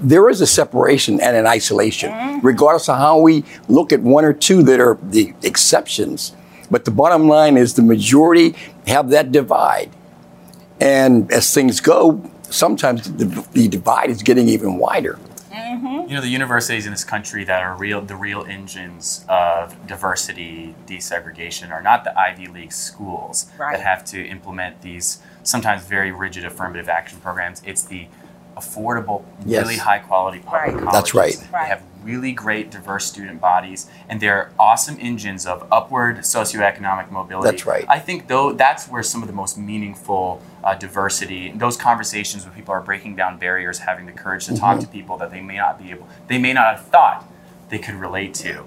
there 0.00 0.28
is 0.28 0.40
a 0.40 0.46
separation 0.46 1.20
and 1.20 1.36
an 1.36 1.46
isolation, 1.46 2.10
mm-hmm. 2.10 2.46
regardless 2.46 2.88
of 2.88 2.98
how 2.98 3.18
we 3.18 3.44
look 3.68 3.92
at 3.92 4.00
one 4.00 4.24
or 4.24 4.32
two 4.32 4.62
that 4.64 4.80
are 4.80 4.98
the 5.02 5.32
exceptions. 5.42 6.34
But 6.70 6.84
the 6.84 6.90
bottom 6.90 7.28
line 7.28 7.56
is 7.56 7.74
the 7.74 7.82
majority 7.82 8.54
have 8.86 9.10
that 9.10 9.32
divide. 9.32 9.90
And 10.80 11.30
as 11.32 11.54
things 11.54 11.80
go, 11.80 12.30
sometimes 12.50 13.10
the, 13.12 13.46
the 13.52 13.68
divide 13.68 14.10
is 14.10 14.22
getting 14.22 14.48
even 14.48 14.78
wider. 14.78 15.18
Mm-hmm. 15.54 16.08
You 16.08 16.16
know, 16.16 16.20
the 16.20 16.28
universities 16.28 16.84
in 16.86 16.92
this 16.92 17.04
country 17.04 17.44
that 17.44 17.62
are 17.62 17.74
real, 17.76 18.00
the 18.00 18.16
real 18.16 18.44
engines 18.44 19.24
of 19.28 19.86
diversity, 19.86 20.74
desegregation, 20.86 21.70
are 21.70 21.82
not 21.82 22.04
the 22.04 22.18
Ivy 22.18 22.46
League 22.46 22.72
schools 22.72 23.46
Right. 23.58 23.76
that 23.76 23.84
have 23.84 24.04
to 24.06 24.24
implement 24.26 24.82
these 24.82 25.22
sometimes 25.42 25.84
very 25.84 26.10
rigid 26.10 26.44
affirmative 26.44 26.88
action 26.88 27.20
programs. 27.20 27.62
It's 27.64 27.82
the 27.82 28.08
affordable, 28.56 29.22
Yes. 29.44 29.62
really 29.62 29.76
high 29.76 29.98
quality 29.98 30.38
public 30.38 30.62
Right. 30.62 30.70
colleges. 30.72 30.92
That's 30.92 31.14
right. 31.14 31.34
They 31.34 31.46
Right. 31.52 31.68
have 31.68 31.82
really 32.04 32.32
great 32.32 32.70
diverse 32.70 33.06
student 33.06 33.40
bodies, 33.40 33.86
and 34.08 34.20
they're 34.20 34.50
awesome 34.58 34.98
engines 35.00 35.46
of 35.46 35.66
upward 35.72 36.18
socioeconomic 36.18 37.10
mobility. 37.10 37.50
That's 37.50 37.64
right. 37.66 37.84
I 37.88 37.98
think 37.98 38.26
though 38.28 38.52
that's 38.52 38.86
where 38.88 39.02
some 39.02 39.22
of 39.22 39.28
the 39.28 39.34
most 39.34 39.56
meaningful 39.58 40.40
uh, 40.62 40.74
diversity, 40.74 41.52
those 41.56 41.76
conversations 41.76 42.44
where 42.44 42.52
people 42.54 42.72
are 42.72 42.80
breaking 42.80 43.16
down 43.16 43.38
barriers, 43.38 43.80
having 43.80 44.06
the 44.06 44.12
courage 44.12 44.46
to 44.46 44.56
talk 44.56 44.80
to 44.80 44.86
people 44.86 45.16
that 45.18 45.30
they 45.30 45.40
may 45.40 45.56
not 45.56 45.78
be 45.82 45.90
able, 45.90 46.06
they 46.28 46.38
may 46.38 46.52
not 46.52 46.76
have 46.76 46.86
thought 46.86 47.24
they 47.70 47.78
could 47.78 47.94
relate 47.94 48.32
to. 48.34 48.64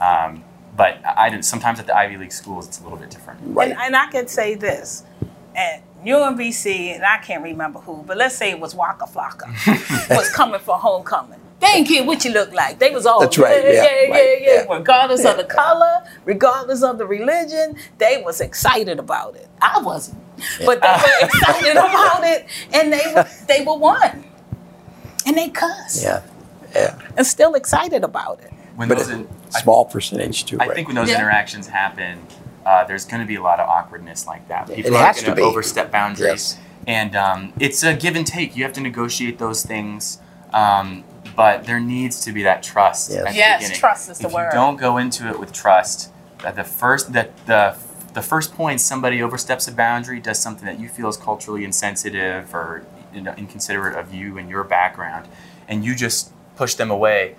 Um, 0.00 0.42
but 0.76 0.98
I 1.04 1.30
didn't. 1.30 1.44
Sometimes 1.44 1.78
at 1.80 1.86
the 1.86 1.96
Ivy 1.96 2.16
League 2.16 2.32
schools, 2.32 2.66
it's 2.66 2.80
a 2.80 2.82
little 2.82 2.98
bit 2.98 3.10
different. 3.10 3.40
Right. 3.44 3.70
And, 3.70 3.78
and 3.80 3.96
I 3.96 4.06
could 4.08 4.28
say 4.28 4.54
this. 4.54 5.04
At 5.56 5.82
UMBC, 6.04 6.94
and 6.94 7.04
I 7.04 7.18
can't 7.18 7.42
remember 7.42 7.78
who, 7.80 8.02
but 8.06 8.16
let's 8.16 8.34
say 8.36 8.50
it 8.50 8.60
was 8.60 8.74
Waka 8.74 9.06
Flocka, 9.06 9.46
was 10.16 10.30
coming 10.30 10.60
for 10.60 10.76
homecoming. 10.78 11.40
They 11.60 11.68
didn't 11.72 11.88
care 11.88 12.04
what 12.04 12.24
you 12.24 12.32
look 12.32 12.52
like. 12.52 12.78
They 12.78 12.90
was 12.90 13.06
all 13.06 13.20
That's 13.20 13.38
right, 13.38 13.64
yeah, 13.64 13.70
yeah, 13.70 13.82
yeah, 13.82 14.10
right, 14.10 14.40
yeah, 14.40 14.46
yeah. 14.54 14.64
yeah. 14.68 14.74
Regardless 14.76 15.24
of 15.24 15.36
the 15.38 15.44
color, 15.44 16.04
regardless 16.24 16.82
of 16.82 16.98
the 16.98 17.06
religion, 17.06 17.76
they 17.98 18.20
was 18.22 18.40
excited 18.40 18.98
about 18.98 19.36
it. 19.36 19.48
I 19.62 19.80
wasn't, 19.80 20.18
but 20.66 20.82
they 20.82 20.88
were 20.88 21.18
excited 21.26 21.72
about 21.76 22.24
it, 22.24 22.46
and 22.72 22.92
they 22.92 23.12
were 23.14 23.26
they 23.48 23.64
were 23.64 23.76
one, 23.78 24.24
and 25.26 25.36
they 25.38 25.48
cussed, 25.48 26.02
Yeah. 26.02 26.22
Yeah. 26.74 26.98
and 27.16 27.26
still 27.26 27.54
excited 27.54 28.04
about 28.04 28.40
it. 28.42 28.52
When 28.76 28.88
But 28.88 28.98
those 28.98 29.08
a 29.08 29.14
in, 29.14 29.28
I- 29.54 29.60
small 29.60 29.84
percentage, 29.84 30.44
too. 30.44 30.58
I 30.60 30.66
right? 30.66 30.74
think 30.74 30.88
when 30.88 30.96
those 30.96 31.08
Yeah. 31.08 31.14
interactions 31.20 31.68
happen, 31.68 32.18
uh, 32.64 32.84
there's 32.84 33.04
going 33.04 33.20
to 33.20 33.26
be 33.26 33.36
a 33.36 33.42
lot 33.42 33.60
of 33.60 33.68
awkwardness 33.68 34.26
like 34.26 34.46
that. 34.48 34.70
It 34.70 34.76
People 34.76 34.96
are 34.96 35.06
has 35.06 35.18
to 35.20 35.26
going 35.26 35.36
be. 35.36 35.42
overstep 35.42 35.90
boundaries, 35.90 36.56
Yes. 36.56 36.58
and 36.86 37.16
um, 37.16 37.52
it's 37.60 37.82
a 37.82 37.94
give 37.94 38.16
and 38.16 38.26
take. 38.26 38.56
You 38.56 38.64
have 38.64 38.72
to 38.74 38.80
negotiate 38.80 39.38
those 39.38 39.62
things, 39.64 40.18
um, 40.52 41.04
but 41.36 41.64
there 41.64 41.80
needs 41.80 42.20
to 42.24 42.32
be 42.32 42.42
that 42.44 42.62
trust. 42.62 43.10
Yes. 43.10 43.18
At 43.26 43.32
the 43.32 43.36
Yes, 43.36 43.58
beginning. 43.60 43.80
trust 43.80 44.10
is 44.10 44.18
the 44.18 44.28
if 44.28 44.32
word. 44.34 44.46
you 44.46 44.52
don't 44.52 44.76
go 44.76 44.96
into 44.98 45.28
it 45.28 45.38
with 45.38 45.52
trust, 45.52 46.10
that 46.42 46.56
the 46.56 46.64
first 46.64 47.12
that 47.12 47.30
the 47.46 47.76
the 48.14 48.22
first 48.22 48.54
point 48.54 48.80
somebody 48.80 49.20
oversteps 49.22 49.66
a 49.66 49.72
boundary, 49.72 50.20
does 50.20 50.38
something 50.38 50.66
that 50.66 50.78
you 50.78 50.88
feel 50.88 51.08
is 51.08 51.16
culturally 51.16 51.64
insensitive 51.64 52.54
or 52.54 52.84
you 53.12 53.20
know, 53.20 53.34
inconsiderate 53.36 53.96
of 53.96 54.12
you 54.14 54.38
and 54.38 54.48
your 54.50 54.64
background, 54.64 55.26
and 55.68 55.84
you 55.84 55.94
just 55.94 56.32
push 56.56 56.74
them 56.74 56.90
away 56.90 57.34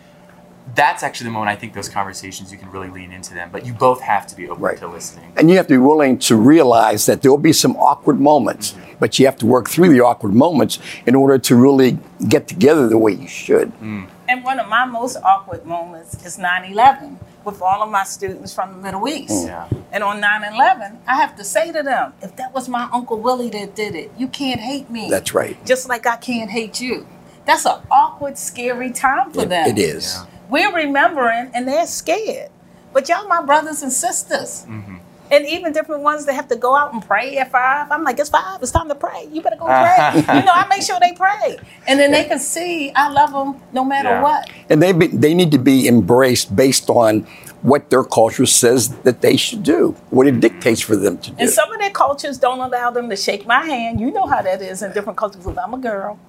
that's 0.73 1.03
actually 1.03 1.25
the 1.25 1.31
moment 1.31 1.49
I 1.51 1.55
think 1.55 1.73
those 1.73 1.87
conversations 1.89 2.51
you 2.51 2.57
can 2.57 2.71
really 2.71 2.89
lean 2.89 3.11
into 3.11 3.33
them. 3.33 3.49
But 3.51 3.65
you 3.65 3.73
both 3.73 4.01
have 4.01 4.25
to 4.27 4.35
be 4.35 4.49
open 4.49 4.63
Right. 4.63 4.77
to 4.79 4.87
listening. 4.87 5.31
And 5.37 5.49
you 5.49 5.57
have 5.57 5.67
to 5.67 5.73
be 5.75 5.77
willing 5.77 6.17
to 6.19 6.35
realize 6.35 7.05
that 7.05 7.21
there 7.21 7.31
will 7.31 7.37
be 7.37 7.53
some 7.53 7.75
awkward 7.77 8.19
moments, 8.19 8.71
mm-hmm. 8.71 8.93
but 8.99 9.19
you 9.19 9.25
have 9.27 9.37
to 9.37 9.45
work 9.45 9.69
through 9.69 9.89
the 9.89 10.01
awkward 10.01 10.33
moments 10.33 10.79
in 11.05 11.13
order 11.15 11.37
to 11.37 11.55
really 11.55 11.99
get 12.27 12.47
together 12.47 12.87
the 12.89 12.97
way 12.97 13.11
you 13.13 13.27
should. 13.27 13.71
Mm. 13.79 14.07
And 14.27 14.43
one 14.43 14.59
of 14.59 14.67
my 14.67 14.85
most 14.85 15.17
awkward 15.23 15.65
moments 15.65 16.25
is 16.25 16.37
9 16.39 16.71
11 16.71 17.19
with 17.43 17.61
all 17.61 17.83
of 17.83 17.91
my 17.91 18.03
students 18.03 18.51
from 18.53 18.71
the 18.71 18.77
Middle 18.81 19.07
East. 19.07 19.45
Mm. 19.45 19.47
Yeah. 19.47 19.67
And 19.91 20.03
on 20.03 20.19
9 20.19 20.53
11, 20.55 20.99
I 21.07 21.15
have 21.17 21.35
to 21.37 21.43
say 21.43 21.71
to 21.71 21.83
them, 21.83 22.13
if 22.23 22.35
that 22.37 22.53
was 22.53 22.67
my 22.67 22.89
Uncle 22.91 23.19
Willie 23.19 23.51
that 23.51 23.75
did 23.75 23.93
it, 23.93 24.11
you 24.17 24.27
can't 24.27 24.59
hate 24.59 24.89
me. 24.89 25.09
That's 25.11 25.33
right. 25.35 25.63
Just 25.65 25.87
like 25.87 26.07
I 26.07 26.15
can't 26.17 26.49
hate 26.49 26.81
you. 26.81 27.05
That's 27.45 27.65
an 27.67 27.79
awkward, 27.91 28.39
scary 28.39 28.91
time 28.91 29.31
for 29.31 29.41
It- 29.43 29.49
them. 29.49 29.69
it 29.69 29.77
is. 29.77 30.15
Yeah. 30.17 30.25
We're 30.49 30.73
remembering 30.73 31.51
and 31.53 31.67
they're 31.67 31.87
scared. 31.87 32.49
But 32.93 33.09
y'all, 33.09 33.27
my 33.27 33.41
brothers 33.43 33.81
and 33.83 33.91
sisters. 33.91 34.65
Mm-hmm. 34.67 34.97
And 35.31 35.43
even 35.47 35.73
different 35.73 36.03
ones 36.03 36.27
that 36.27 36.33
have 36.33 36.47
to 36.49 36.55
go 36.55 36.75
out 36.75 36.93
and 36.93 37.03
pray 37.03 37.37
at 37.39 37.51
five. 37.51 37.91
I'm 37.91 38.03
like, 38.03 38.19
it's 38.19 38.29
five. 38.29 38.61
It's 38.61 38.71
time 38.71 38.87
to 38.89 38.95
pray. 38.95 39.27
You 39.31 39.41
better 39.41 39.55
go 39.55 39.65
pray. 39.65 40.13
you 40.17 40.45
know, 40.45 40.51
I 40.53 40.67
make 40.69 40.83
sure 40.83 40.99
they 41.01 41.13
pray. 41.13 41.57
And 41.87 41.99
then 41.99 42.11
they 42.11 42.25
can 42.25 42.37
see 42.37 42.91
I 42.95 43.09
love 43.09 43.31
them 43.31 43.59
no 43.73 43.83
matter 43.83 44.09
Yeah. 44.09 44.21
what. 44.21 44.49
And 44.69 44.83
they 44.83 44.91
be, 44.93 45.07
they 45.07 45.33
need 45.33 45.51
to 45.51 45.57
be 45.57 45.87
embraced 45.87 46.55
based 46.55 46.91
on 46.91 47.21
what 47.63 47.89
their 47.89 48.03
culture 48.03 48.45
says 48.45 48.89
that 48.99 49.21
they 49.21 49.35
should 49.35 49.63
do, 49.63 49.95
what 50.11 50.27
it 50.27 50.39
dictates 50.39 50.81
for 50.81 50.95
them 50.95 51.17
to 51.17 51.31
do. 51.31 51.37
And 51.39 51.49
some 51.49 51.71
of 51.73 51.79
their 51.79 51.89
cultures 51.89 52.37
don't 52.37 52.59
allow 52.59 52.91
them 52.91 53.09
to 53.09 53.15
shake 53.15 53.47
my 53.47 53.65
hand. 53.65 53.99
You 53.99 54.11
know 54.11 54.27
how 54.27 54.43
that 54.43 54.61
is 54.61 54.83
in 54.83 54.91
different 54.93 55.17
cultures. 55.17 55.47
I'm 55.47 55.73
a 55.73 55.79
girl, 55.79 56.19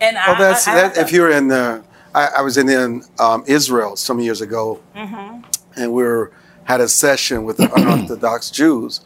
and 0.00 0.16
I, 0.16 0.28
Well, 0.32 0.38
that's 0.38 0.66
I- 0.66 0.72
I 0.72 0.74
that, 0.76 0.96
have 0.96 1.06
if 1.06 1.12
you're 1.12 1.30
in 1.30 1.48
the. 1.48 1.84
I, 2.18 2.38
I 2.38 2.42
was 2.42 2.56
in, 2.58 2.68
in 2.68 3.02
um, 3.18 3.44
Israel 3.46 3.94
some 3.96 4.18
years 4.20 4.40
ago, 4.40 4.80
and 4.94 5.92
we 5.92 6.02
were 6.02 6.32
had 6.64 6.80
a 6.80 6.88
session 6.88 7.44
with 7.44 7.56
the 7.58 7.72
unorthodox 7.76 8.50
Jews, 8.50 9.00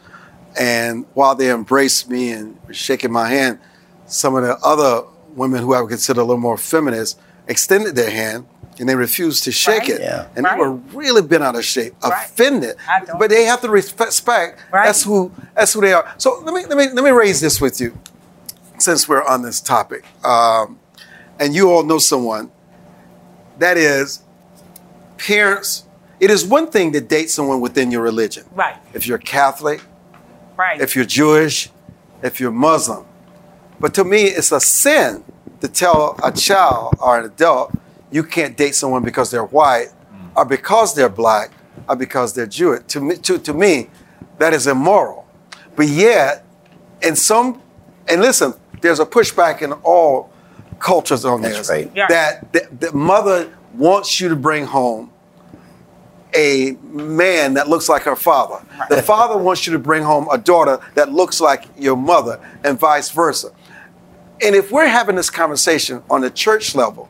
and 0.59 1.05
while 1.13 1.35
they 1.35 1.49
embraced 1.51 2.09
me 2.09 2.31
and 2.31 2.57
were 2.67 2.73
shaking 2.73 3.11
my 3.11 3.29
hand, 3.29 3.59
some 4.07 4.35
of 4.35 4.43
the 4.43 4.57
other 4.63 5.07
women 5.35 5.61
who 5.63 5.73
I 5.73 5.81
would 5.81 5.89
consider 5.89 6.21
a 6.21 6.23
little 6.23 6.41
more 6.41 6.57
feminist 6.57 7.19
extended 7.47 7.95
their 7.95 8.09
hand. 8.11 8.45
And 8.79 8.89
they 8.89 8.95
refused 8.95 9.43
to 9.43 9.51
shake 9.51 9.81
Right. 9.81 9.89
it, 9.91 10.01
Yeah. 10.01 10.25
and 10.35 10.45
Right. 10.45 10.53
they 10.57 10.59
were 10.59 10.71
really 10.71 11.21
bent 11.21 11.43
out 11.43 11.55
of 11.55 11.63
shape, 11.63 11.93
Right. 12.03 12.25
offended. 12.25 12.75
But 13.19 13.29
they 13.29 13.43
have 13.43 13.61
to 13.61 13.69
respect. 13.69 14.57
Right. 14.71 14.85
That's 14.87 15.03
who. 15.03 15.31
That's 15.55 15.73
who 15.73 15.81
they 15.81 15.93
are. 15.93 16.03
So 16.17 16.41
let 16.43 16.55
me 16.55 16.65
let 16.65 16.75
me 16.79 16.85
let 16.91 17.03
me 17.03 17.11
raise 17.11 17.39
this 17.39 17.61
with 17.61 17.79
you, 17.79 17.95
since 18.79 19.07
we're 19.07 19.23
on 19.23 19.43
this 19.43 19.61
topic. 19.61 20.03
Um, 20.25 20.79
and 21.39 21.53
you 21.53 21.69
all 21.71 21.83
know 21.83 21.99
someone 21.99 22.49
that 23.63 23.77
is 23.77 24.23
parents 25.17 25.85
it 26.19 26.29
is 26.29 26.45
one 26.45 26.67
thing 26.69 26.91
to 26.91 27.01
date 27.01 27.29
someone 27.29 27.59
within 27.61 27.91
your 27.91 28.01
religion 28.01 28.45
right, 28.53 28.77
if 28.93 29.07
you're 29.07 29.17
catholic 29.17 29.81
right. 30.57 30.81
if 30.81 30.95
you're 30.95 31.05
jewish 31.05 31.69
if 32.21 32.39
you're 32.39 32.51
muslim 32.51 33.05
but 33.79 33.93
to 33.93 34.03
me 34.03 34.23
it's 34.23 34.51
a 34.51 34.59
sin 34.59 35.23
to 35.61 35.67
tell 35.67 36.19
a 36.23 36.31
child 36.31 36.93
or 36.99 37.19
an 37.19 37.25
adult 37.25 37.73
you 38.13 38.23
can't 38.23 38.55
date 38.55 38.75
someone 38.75 39.03
because 39.03 39.31
they're 39.31 39.43
white, 39.43 39.87
mm. 39.87 40.29
or 40.35 40.45
because 40.45 40.93
they're 40.93 41.09
black, 41.09 41.51
or 41.89 41.95
because 41.95 42.33
they're 42.33 42.45
Jewish. 42.45 42.83
To 42.89 43.01
me, 43.01 43.15
to, 43.17 43.39
to 43.39 43.53
me, 43.53 43.89
that 44.37 44.53
is 44.53 44.67
immoral. 44.67 45.27
But 45.75 45.87
yet, 45.87 46.45
in 47.01 47.15
some, 47.15 47.59
and 48.07 48.21
listen, 48.21 48.53
there's 48.81 48.99
a 48.99 49.05
pushback 49.05 49.63
in 49.63 49.73
all 49.73 50.31
cultures 50.79 51.25
on 51.25 51.41
That's 51.41 51.57
this. 51.57 51.69
right. 51.69 51.91
Yeah. 51.95 52.07
That 52.07 52.53
the, 52.53 52.67
the 52.79 52.93
mother 52.93 53.53
wants 53.73 54.19
you 54.19 54.29
to 54.29 54.35
bring 54.35 54.65
home 54.65 55.11
a 56.35 56.77
man 56.81 57.53
that 57.53 57.67
looks 57.69 57.87
like 57.87 58.03
her 58.03 58.15
father. 58.15 58.65
The 58.89 59.03
father 59.03 59.37
wants 59.37 59.67
you 59.67 59.73
to 59.73 59.79
bring 59.79 60.03
home 60.03 60.27
a 60.31 60.37
daughter 60.37 60.79
that 60.95 61.11
looks 61.11 61.39
like 61.39 61.65
your 61.77 61.95
mother, 61.95 62.39
and 62.63 62.79
vice 62.79 63.11
versa. 63.11 63.51
And 64.41 64.55
if 64.55 64.71
we're 64.71 64.87
having 64.87 65.15
this 65.15 65.29
conversation 65.29 66.01
on 66.09 66.21
the 66.21 66.31
church 66.31 66.75
level, 66.75 67.09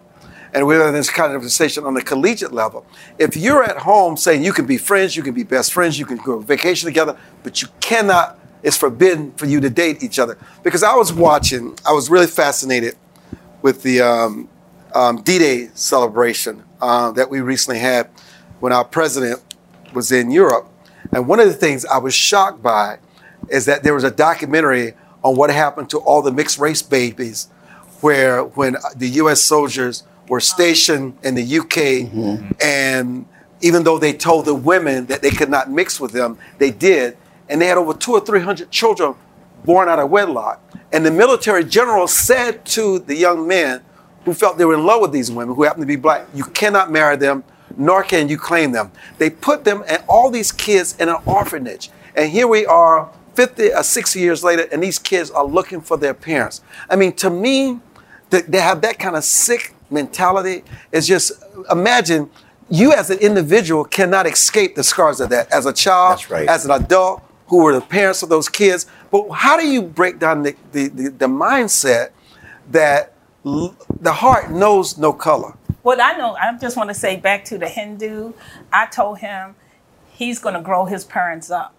and 0.53 0.67
we're 0.67 0.79
having 0.79 0.93
this 0.93 1.09
kind 1.09 1.31
of 1.31 1.37
conversation 1.37 1.85
on 1.85 1.93
the 1.93 2.01
collegiate 2.01 2.51
level, 2.51 2.85
if 3.17 3.35
you're 3.35 3.63
at 3.63 3.77
home 3.77 4.17
saying 4.17 4.43
you 4.43 4.53
can 4.53 4.65
be 4.65 4.77
friends, 4.77 5.15
you 5.15 5.23
can 5.23 5.33
be 5.33 5.43
best 5.43 5.73
friends, 5.73 5.97
you 5.97 6.05
can 6.05 6.17
go 6.17 6.37
on 6.37 6.43
vacation 6.43 6.85
together, 6.85 7.17
but 7.43 7.61
you 7.61 7.69
cannot, 7.79 8.37
it's 8.61 8.77
forbidden 8.77 9.31
for 9.33 9.45
you 9.45 9.59
to 9.61 9.69
date 9.69 10.03
each 10.03 10.19
other. 10.19 10.37
Because 10.63 10.83
I 10.83 10.95
was 10.95 11.11
watching, 11.13 11.77
I 11.87 11.93
was 11.93 12.09
really 12.09 12.27
fascinated 12.27 12.97
with 13.63 13.81
the 13.81 14.01
um, 14.01 14.47
um, 14.93 15.23
D-Day 15.23 15.69
celebration 15.73 16.63
uh, 16.79 17.11
that 17.13 17.31
we 17.31 17.41
recently 17.41 17.79
had 17.79 18.07
when 18.59 18.71
our 18.71 18.85
president 18.85 19.41
was 19.93 20.11
in 20.11 20.29
Europe. 20.29 20.69
And 21.11 21.27
one 21.27 21.39
of 21.39 21.47
the 21.47 21.53
things 21.53 21.85
I 21.85 21.97
was 21.97 22.13
shocked 22.13 22.61
by 22.61 22.99
is 23.49 23.65
that 23.65 23.81
there 23.83 23.93
was 23.95 24.03
a 24.03 24.11
documentary 24.11 24.93
on 25.23 25.35
what 25.35 25.49
happened 25.49 25.89
to 25.91 25.97
all 25.99 26.21
the 26.21 26.31
mixed 26.31 26.59
race 26.59 26.81
babies, 26.81 27.47
where 28.01 28.43
when 28.43 28.75
the 28.95 29.07
U.S. 29.09 29.41
soldiers 29.41 30.03
were 30.27 30.41
stationed 30.41 31.17
in 31.23 31.35
the 31.35 31.59
UK, 31.59 32.13
and 32.61 33.25
even 33.61 33.83
though 33.83 33.97
they 33.97 34.11
told 34.13 34.45
the 34.45 34.53
women 34.53 35.05
that 35.05 35.21
they 35.21 35.31
could 35.31 35.49
not 35.49 35.71
mix 35.71 35.99
with 35.99 36.11
them, 36.11 36.37
they 36.57 36.71
did, 36.71 37.17
and 37.47 37.61
they 37.61 37.67
had 37.67 37.77
over 37.77 37.93
two 37.93 38.11
or 38.11 38.19
three 38.19 38.41
hundred 38.41 38.71
children 38.71 39.15
born 39.65 39.89
out 39.89 39.99
of 39.99 40.09
wedlock. 40.09 40.61
And 40.91 41.05
the 41.05 41.11
military 41.11 41.63
general 41.63 42.07
said 42.07 42.65
to 42.67 42.99
the 42.99 43.15
young 43.15 43.47
men 43.47 43.81
who 44.25 44.33
felt 44.33 44.57
they 44.57 44.65
were 44.65 44.75
in 44.75 44.85
love 44.85 45.01
with 45.01 45.11
these 45.11 45.31
women, 45.31 45.55
who 45.55 45.63
happened 45.63 45.83
to 45.83 45.87
be 45.87 45.95
black, 45.95 46.27
you 46.33 46.43
cannot 46.45 46.91
marry 46.91 47.17
them, 47.17 47.43
nor 47.75 48.03
can 48.03 48.29
you 48.29 48.37
claim 48.37 48.71
them. 48.71 48.91
They 49.17 49.29
put 49.29 49.63
them 49.63 49.83
and 49.87 50.03
all 50.07 50.29
these 50.29 50.51
kids 50.51 50.95
in 50.97 51.09
an 51.09 51.17
orphanage. 51.25 51.89
And 52.15 52.31
here 52.31 52.47
we 52.47 52.65
are 52.65 53.11
50 53.33 53.73
uh, 53.73 53.79
or 53.79 53.83
60 53.83 54.19
years 54.19 54.43
later, 54.43 54.67
and 54.71 54.81
these 54.83 54.99
kids 54.99 55.31
are 55.31 55.45
looking 55.45 55.81
for 55.81 55.97
their 55.97 56.13
parents. 56.13 56.61
I 56.89 56.95
mean, 56.95 57.13
to 57.13 57.29
me, 57.29 57.79
that 58.29 58.51
they 58.51 58.61
have 58.61 58.81
that 58.81 58.99
kind 58.99 59.15
of 59.15 59.23
sick 59.23 59.75
mentality 59.89 60.63
is 60.91 61.07
just 61.07 61.31
imagine 61.69 62.29
you 62.69 62.91
as 62.93 63.09
an 63.09 63.19
individual 63.19 63.83
cannot 63.83 64.25
escape 64.25 64.75
the 64.75 64.83
scars 64.83 65.19
of 65.19 65.29
that 65.29 65.51
as 65.51 65.65
a 65.65 65.73
child, 65.73 66.29
right. 66.31 66.47
as 66.47 66.65
an 66.65 66.71
adult 66.71 67.21
who 67.53 67.61
were 67.61 67.73
the 67.73 67.81
parents 67.81 68.23
of 68.23 68.29
those 68.29 68.49
kids. 68.49 68.87
But 69.11 69.29
how 69.29 69.57
do 69.57 69.67
you 69.67 69.83
break 69.83 70.17
down 70.17 70.41
the, 70.41 70.55
the, 70.71 70.87
the, 70.87 71.09
the 71.11 71.27
mindset 71.27 72.09
that 72.71 73.13
l- 73.45 73.75
the 74.01 74.11
heart 74.11 74.49
knows 74.49 74.97
no 74.97 75.13
color? 75.13 75.53
Well, 75.83 76.01
I 76.01 76.17
know, 76.17 76.33
I 76.33 76.57
just 76.57 76.75
want 76.75 76.89
to 76.89 76.95
say 76.95 77.15
back 77.15 77.45
to 77.45 77.59
the 77.59 77.67
Hindu. 77.69 78.33
I 78.71 78.87
told 78.87 79.19
him 79.19 79.53
he's 80.13 80.39
going 80.39 80.55
to 80.55 80.61
grow 80.61 80.85
his 80.85 81.05
parents 81.05 81.51
up. 81.51 81.75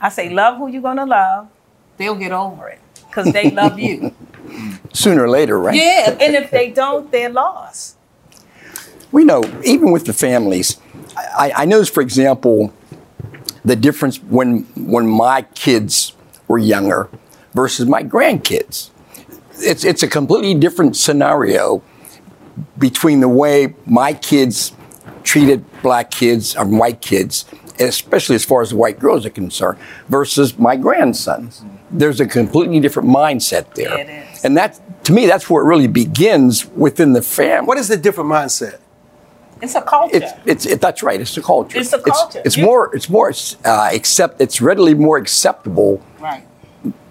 I 0.00 0.08
say, 0.08 0.28
love 0.30 0.58
who 0.58 0.68
you're 0.68 0.80
going 0.82 0.98
to 0.98 1.04
love. 1.04 1.48
They'll 1.96 2.14
get 2.14 2.30
over 2.30 2.68
it 2.68 2.78
because 3.08 3.32
they 3.32 3.50
love 3.50 3.80
you. 3.80 4.14
Sooner 4.92 5.24
or 5.24 5.28
later, 5.28 5.58
right? 5.58 5.74
yeah, 5.74 6.16
and 6.20 6.36
if 6.36 6.52
they 6.52 6.70
don't, 6.70 7.10
they're 7.10 7.28
lost. 7.28 7.96
We 9.10 9.24
know, 9.24 9.42
even 9.64 9.90
with 9.90 10.04
the 10.06 10.12
families, 10.12 10.76
I, 11.16 11.52
I 11.56 11.64
noticed, 11.64 11.92
for 11.92 12.02
example, 12.02 12.72
the 13.64 13.76
difference 13.76 14.22
when 14.22 14.62
when 14.76 15.06
my 15.06 15.42
kids 15.54 16.14
were 16.48 16.58
younger 16.58 17.08
versus 17.54 17.86
my 17.86 18.02
grandkids. 18.02 18.90
It's 19.58 19.84
it's 19.84 20.02
a 20.02 20.08
completely 20.08 20.54
different 20.54 20.96
scenario 20.96 21.82
between 22.78 23.20
the 23.20 23.28
way 23.28 23.74
my 23.86 24.12
kids 24.12 24.72
treated 25.22 25.64
black 25.82 26.10
kids 26.10 26.56
and 26.56 26.78
white 26.78 27.00
kids, 27.00 27.44
especially 27.78 28.34
as 28.34 28.44
far 28.44 28.62
as 28.62 28.70
the 28.70 28.76
white 28.76 28.98
girls 28.98 29.24
are 29.24 29.30
concerned, 29.30 29.78
versus 30.08 30.58
my 30.58 30.76
grandsons. 30.76 31.64
There's 31.90 32.20
a 32.20 32.26
completely 32.26 32.80
different 32.80 33.08
mindset 33.08 33.74
there. 33.74 33.90
Yeah, 33.90 33.96
it 33.96 34.34
is. 34.34 34.44
And 34.44 34.56
that 34.56 35.04
to 35.04 35.12
me, 35.12 35.26
that's 35.26 35.48
where 35.48 35.62
it 35.64 35.66
really 35.66 35.88
begins 35.88 36.66
within 36.66 37.12
the 37.12 37.22
family. 37.22 37.66
What 37.66 37.78
is 37.78 37.88
the 37.88 37.96
different 37.96 38.30
mindset? 38.30 38.78
It's 39.62 39.76
a 39.76 39.80
culture. 39.82 40.16
It's 40.16 40.32
it's 40.44 40.66
it, 40.66 40.80
that's 40.80 41.02
right. 41.02 41.20
It's 41.20 41.36
a 41.36 41.42
culture. 41.42 41.78
It's 41.78 41.92
the 41.92 41.98
culture. 42.00 42.42
It's, 42.44 42.56
You- 42.56 42.64
more 42.64 42.94
it's 42.94 43.08
more 43.08 43.32
uh, 43.64 43.90
accept. 43.92 44.40
It's 44.40 44.60
readily 44.60 44.94
more 44.94 45.16
acceptable 45.18 46.02
right. 46.18 46.44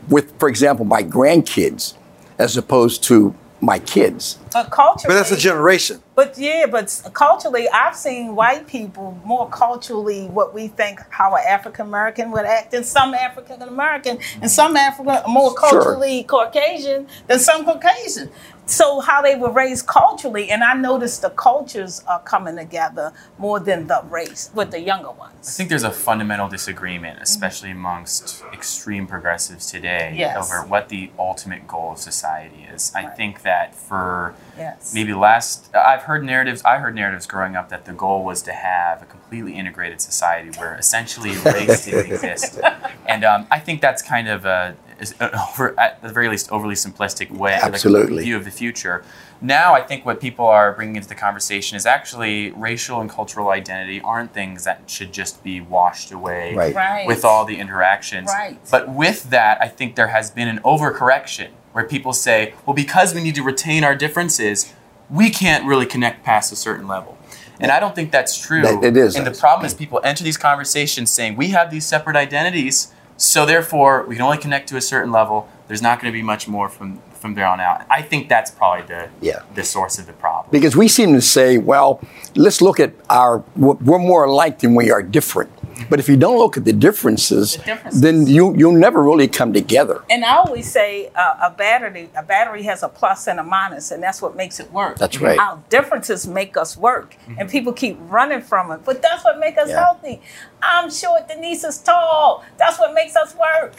with, 0.09 0.37
for 0.37 0.49
example, 0.49 0.85
my 0.85 1.01
grandkids 1.01 1.95
as 2.37 2.57
opposed 2.57 3.03
to 3.03 3.33
my 3.61 3.79
kids. 3.79 4.39
But 4.51 4.71
culturally, 4.71 5.13
But 5.15 5.19
that's 5.19 5.31
a 5.31 5.37
generation. 5.37 6.01
But 6.15 6.37
yeah, 6.37 6.65
but 6.69 7.01
culturally, 7.13 7.69
I've 7.69 7.95
seen 7.95 8.35
white 8.35 8.67
people 8.67 9.17
more 9.23 9.47
culturally 9.49 10.25
what 10.27 10.53
we 10.53 10.67
think 10.67 10.99
how 11.09 11.35
an 11.35 11.43
African 11.47 11.85
American 11.85 12.31
would 12.31 12.45
act 12.45 12.71
than 12.71 12.83
some 12.83 13.13
African 13.13 13.61
American, 13.61 14.17
and 14.41 14.51
some 14.51 14.75
African 14.75 15.31
more 15.31 15.53
culturally 15.53 16.23
Caucasian 16.23 17.07
than 17.27 17.39
some 17.39 17.63
Caucasian. 17.63 18.29
So 18.71 19.01
how 19.01 19.21
they 19.21 19.35
were 19.35 19.51
raised 19.51 19.85
culturally, 19.85 20.49
and 20.49 20.63
I 20.63 20.73
noticed 20.75 21.21
the 21.23 21.29
cultures 21.31 22.01
are 22.07 22.21
coming 22.21 22.55
together 22.55 23.11
more 23.37 23.59
than 23.59 23.87
the 23.87 24.01
race 24.09 24.49
with 24.55 24.71
the 24.71 24.79
younger 24.79 25.11
ones. 25.11 25.33
I 25.45 25.51
think 25.51 25.67
there's 25.67 25.83
a 25.83 25.91
fundamental 25.91 26.47
disagreement, 26.47 27.19
especially 27.21 27.71
amongst 27.71 28.41
extreme 28.53 29.07
progressives 29.07 29.69
today, 29.69 30.13
Yes. 30.15 30.37
over 30.37 30.65
what 30.65 30.87
the 30.87 31.11
ultimate 31.19 31.67
goal 31.67 31.91
of 31.91 31.97
society 31.97 32.65
is. 32.73 32.93
I 32.95 33.07
think 33.07 33.41
that 33.41 33.75
for 33.75 34.35
Yes. 34.57 34.93
maybe 34.93 35.13
last, 35.13 35.69
I've 35.75 36.03
heard 36.03 36.23
narratives, 36.23 36.63
I 36.63 36.77
heard 36.77 36.95
narratives 36.95 37.25
growing 37.27 37.57
up 37.57 37.67
that 37.69 37.83
the 37.83 37.91
goal 37.93 38.23
was 38.23 38.41
to 38.43 38.53
have 38.53 39.01
a 39.01 39.05
completely 39.05 39.55
integrated 39.57 39.99
society 39.99 40.57
where 40.57 40.75
essentially 40.75 41.31
race 41.39 41.83
didn't 41.83 42.05
exist. 42.13 42.57
And 43.05 43.25
um, 43.25 43.47
I 43.51 43.59
think 43.59 43.81
that's 43.81 44.01
kind 44.01 44.29
of 44.29 44.45
a, 44.45 44.77
is 45.01 45.15
uh, 45.19 45.29
over, 45.51 45.77
at 45.79 46.01
the 46.01 46.09
very 46.09 46.29
least, 46.29 46.51
overly 46.51 46.75
simplistic 46.75 47.29
way, 47.31 47.53
like, 47.53 47.63
Absolutely. 47.63 48.23
view 48.23 48.37
of 48.37 48.45
the 48.45 48.51
future. 48.51 49.03
Now, 49.41 49.73
I 49.73 49.81
think 49.81 50.05
what 50.05 50.21
people 50.21 50.45
are 50.45 50.71
bringing 50.73 50.95
into 50.97 51.07
the 51.09 51.15
conversation 51.15 51.75
is 51.75 51.85
actually 51.87 52.51
racial 52.51 53.01
and 53.01 53.09
cultural 53.09 53.49
identity 53.49 53.99
aren't 54.01 54.33
things 54.33 54.63
that 54.65 54.83
should 54.87 55.11
just 55.11 55.43
be 55.43 55.59
washed 55.59 56.11
away 56.11 56.53
Right. 56.53 56.75
Right. 56.75 57.07
with 57.07 57.25
all 57.25 57.43
the 57.45 57.57
interactions. 57.57 58.27
Right. 58.27 58.59
But 58.69 58.89
with 58.89 59.31
that, 59.31 59.57
I 59.59 59.67
think 59.67 59.95
there 59.95 60.09
has 60.09 60.29
been 60.29 60.47
an 60.47 60.59
overcorrection 60.59 61.49
where 61.73 61.85
people 61.85 62.13
say, 62.13 62.53
well, 62.65 62.75
because 62.75 63.15
we 63.15 63.23
need 63.23 63.35
to 63.35 63.43
retain 63.43 63.83
our 63.83 63.95
differences, 63.95 64.73
we 65.09 65.29
can't 65.31 65.65
really 65.65 65.85
connect 65.87 66.23
past 66.23 66.51
a 66.51 66.55
certain 66.55 66.87
level. 66.87 67.17
And 67.59 67.71
I 67.71 67.79
don't 67.79 67.95
think 67.95 68.11
that's 68.11 68.39
true. 68.39 68.61
That- 68.61 68.83
it 68.83 68.97
is. 68.97 69.15
And 69.15 69.25
the 69.25 69.31
problem 69.31 69.65
is 69.65 69.73
people 69.73 70.01
enter 70.03 70.23
these 70.23 70.37
conversations 70.37 71.09
saying, 71.09 71.35
we 71.35 71.47
have 71.49 71.71
these 71.71 71.85
separate 71.85 72.15
identities, 72.15 72.91
so 73.21 73.45
therefore 73.45 74.03
we 74.07 74.15
can 74.15 74.23
only 74.23 74.37
connect 74.37 74.69
to 74.69 74.77
a 74.77 74.81
certain 74.81 75.11
level. 75.11 75.47
There's 75.67 75.81
not 75.81 76.01
going 76.01 76.11
to 76.11 76.17
be 76.17 76.23
much 76.23 76.47
more 76.47 76.67
from, 76.69 76.99
from 77.13 77.35
there 77.35 77.45
on 77.47 77.59
out. 77.61 77.85
I 77.89 78.01
think 78.01 78.27
that's 78.27 78.51
probably 78.51 78.85
the, 78.87 79.09
Yeah. 79.21 79.39
the 79.55 79.63
source 79.63 79.99
of 79.99 80.05
the 80.07 80.13
problem. 80.13 80.51
Because 80.51 80.75
we 80.75 80.87
seem 80.87 81.13
to 81.13 81.21
say, 81.21 81.57
well, 81.57 82.01
let's 82.35 82.61
look 82.61 82.79
at 82.79 82.93
our, 83.09 83.43
we're 83.55 83.99
more 83.99 84.25
alike 84.25 84.59
than 84.59 84.75
we 84.75 84.91
are 84.91 85.03
different. 85.03 85.51
But 85.89 85.99
if 85.99 86.07
you 86.07 86.15
don't 86.17 86.37
look 86.37 86.57
at 86.57 86.65
the 86.65 86.73
differences, 86.73 87.55
The 87.57 87.63
differences. 87.63 88.01
then 88.01 88.27
you, 88.27 88.55
you'll 88.55 88.73
never 88.87 89.01
really 89.01 89.27
come 89.27 89.51
together. 89.51 90.03
And 90.11 90.23
I 90.23 90.35
always 90.37 90.69
say 90.69 91.09
uh, 91.15 91.47
a 91.49 91.49
battery, 91.49 92.09
a 92.15 92.21
battery 92.21 92.63
has 92.63 92.83
a 92.83 92.89
plus 92.89 93.27
and 93.27 93.39
a 93.39 93.43
minus, 93.43 93.89
and 93.91 94.03
that's 94.03 94.21
what 94.21 94.35
makes 94.35 94.59
it 94.59 94.71
work. 94.71 94.99
That's 94.99 95.19
right. 95.19 95.39
Our 95.39 95.59
differences 95.69 96.27
make 96.27 96.55
us 96.55 96.77
work, 96.77 97.15
and 97.39 97.49
people 97.49 97.73
keep 97.73 97.97
running 98.01 98.41
from 98.41 98.71
it. 98.71 98.81
But 98.85 99.01
that's 99.01 99.23
what 99.23 99.39
makes 99.39 99.57
us 99.57 99.69
Yeah. 99.69 99.83
healthy. 99.85 100.21
I'm 100.63 100.91
short, 100.91 101.27
Denise 101.27 101.63
is 101.63 101.79
tall. 101.79 102.43
That's 102.57 102.79
what 102.79 102.93
makes 102.93 103.15
us 103.15 103.35
work. 103.35 103.75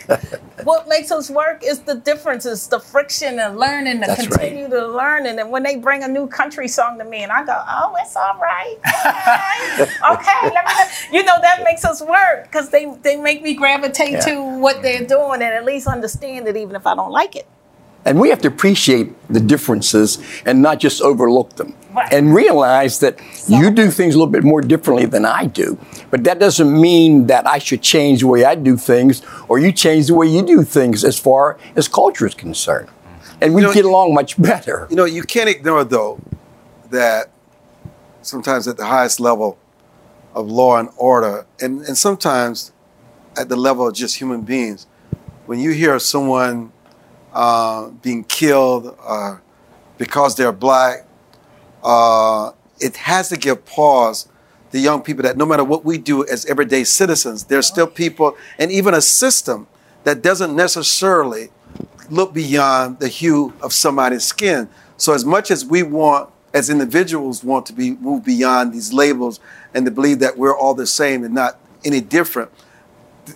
what 0.64 0.88
makes 0.88 1.10
us 1.12 1.30
work 1.30 1.62
is 1.64 1.80
the 1.80 1.94
differences, 1.96 2.66
the 2.68 2.80
friction 2.80 3.38
and 3.38 3.58
learning, 3.58 4.00
to 4.00 4.06
That's 4.06 4.28
right. 4.28 4.40
continue 4.40 4.68
to 4.70 4.86
learn. 4.88 5.26
And 5.26 5.50
when 5.50 5.62
they 5.62 5.76
bring 5.76 6.02
a 6.02 6.08
new 6.08 6.26
country 6.26 6.68
song 6.68 6.98
to 6.98 7.04
me, 7.04 7.22
and 7.22 7.32
I 7.32 7.44
go, 7.44 7.54
"Oh, 7.68 7.94
it's 8.00 8.16
all 8.16 8.38
right, 8.38 8.76
okay, 9.86 9.92
okay." 10.12 10.54
Let 10.54 10.66
me, 10.66 11.18
you 11.18 11.24
know, 11.24 11.40
that 11.40 11.62
makes 11.64 11.84
us 11.84 12.02
work 12.02 12.44
because 12.44 12.70
they 12.70 12.86
they 13.02 13.16
make 13.16 13.42
me 13.42 13.54
gravitate 13.54 14.12
Yeah. 14.12 14.20
to 14.20 14.42
what 14.58 14.82
they're 14.82 15.06
doing 15.06 15.42
and 15.42 15.54
at 15.54 15.64
least 15.64 15.86
understand 15.86 16.48
it, 16.48 16.56
even 16.56 16.76
if 16.76 16.86
I 16.86 16.94
don't 16.94 17.12
like 17.12 17.36
it. 17.36 17.46
And 18.04 18.18
we 18.20 18.30
have 18.30 18.40
to 18.42 18.48
appreciate 18.48 19.12
the 19.28 19.38
differences 19.40 20.18
and 20.44 20.60
not 20.60 20.80
just 20.80 21.00
overlook 21.00 21.54
them. 21.56 21.74
Right. 21.94 22.12
And 22.12 22.34
realize 22.34 23.00
that 23.00 23.20
you 23.46 23.70
do 23.70 23.90
things 23.90 24.14
a 24.14 24.18
little 24.18 24.32
bit 24.32 24.44
more 24.44 24.62
differently 24.62 25.06
than 25.06 25.24
I 25.24 25.44
do. 25.44 25.78
But 26.10 26.24
that 26.24 26.38
doesn't 26.38 26.80
mean 26.80 27.26
that 27.26 27.46
I 27.46 27.58
should 27.58 27.82
change 27.82 28.20
the 28.20 28.28
way 28.28 28.44
I 28.44 28.54
do 28.54 28.76
things 28.76 29.22
or 29.46 29.58
you 29.58 29.72
change 29.72 30.06
the 30.06 30.14
way 30.14 30.26
you 30.26 30.42
do 30.42 30.64
things 30.64 31.04
as 31.04 31.18
far 31.18 31.58
as 31.76 31.88
culture 31.88 32.26
is 32.26 32.34
concerned. 32.34 32.88
And 33.40 33.54
we 33.54 33.60
You 33.60 33.68
know, 33.68 33.74
get 33.74 33.84
along 33.84 34.14
much 34.14 34.40
better. 34.40 34.86
You 34.88 34.96
know, 34.96 35.04
you 35.04 35.22
can't 35.22 35.50
ignore 35.50 35.84
though 35.84 36.18
that 36.90 37.30
sometimes 38.22 38.66
at 38.68 38.76
the 38.78 38.86
highest 38.86 39.20
level 39.20 39.58
of 40.34 40.46
law 40.50 40.78
and 40.78 40.88
order, 40.96 41.46
and, 41.60 41.82
and 41.82 41.96
sometimes 41.96 42.72
at 43.36 43.48
the 43.48 43.56
level 43.56 43.86
of 43.86 43.94
just 43.94 44.16
human 44.16 44.42
beings. 44.42 44.86
When 45.46 45.58
you 45.58 45.72
hear 45.72 45.98
someone 45.98 46.72
uh, 47.32 47.88
being 47.88 48.24
killed 48.24 48.96
uh, 49.02 49.38
because 49.98 50.36
they're 50.36 50.52
black, 50.52 51.06
uh, 51.82 52.52
it 52.80 52.96
has 52.96 53.28
to 53.28 53.36
give 53.36 53.64
pause 53.64 54.28
to 54.70 54.78
young 54.78 55.02
people 55.02 55.22
that 55.22 55.36
no 55.36 55.46
matter 55.46 55.64
what 55.64 55.84
we 55.84 55.98
do 55.98 56.26
as 56.26 56.46
everyday 56.46 56.84
citizens, 56.84 57.44
there's 57.44 57.66
still 57.66 57.86
people 57.86 58.36
and 58.58 58.72
even 58.72 58.94
a 58.94 59.00
system 59.00 59.66
that 60.04 60.22
doesn't 60.22 60.56
necessarily 60.56 61.50
look 62.10 62.34
beyond 62.34 62.98
the 62.98 63.08
hue 63.08 63.52
of 63.62 63.72
somebody's 63.72 64.24
skin. 64.24 64.68
So 64.96 65.14
as 65.14 65.24
much 65.24 65.50
as 65.50 65.64
we 65.64 65.82
want, 65.82 66.30
as 66.54 66.68
individuals, 66.68 67.42
want 67.42 67.66
to 67.66 67.72
be 67.72 67.92
moved 67.92 68.24
beyond 68.24 68.72
these 68.72 68.92
labels 68.92 69.40
and 69.74 69.84
to 69.86 69.90
believe 69.90 70.18
that 70.18 70.36
we're 70.36 70.56
all 70.56 70.74
the 70.74 70.86
same 70.86 71.24
and 71.24 71.34
not 71.34 71.58
any 71.84 72.00
different, 72.00 72.50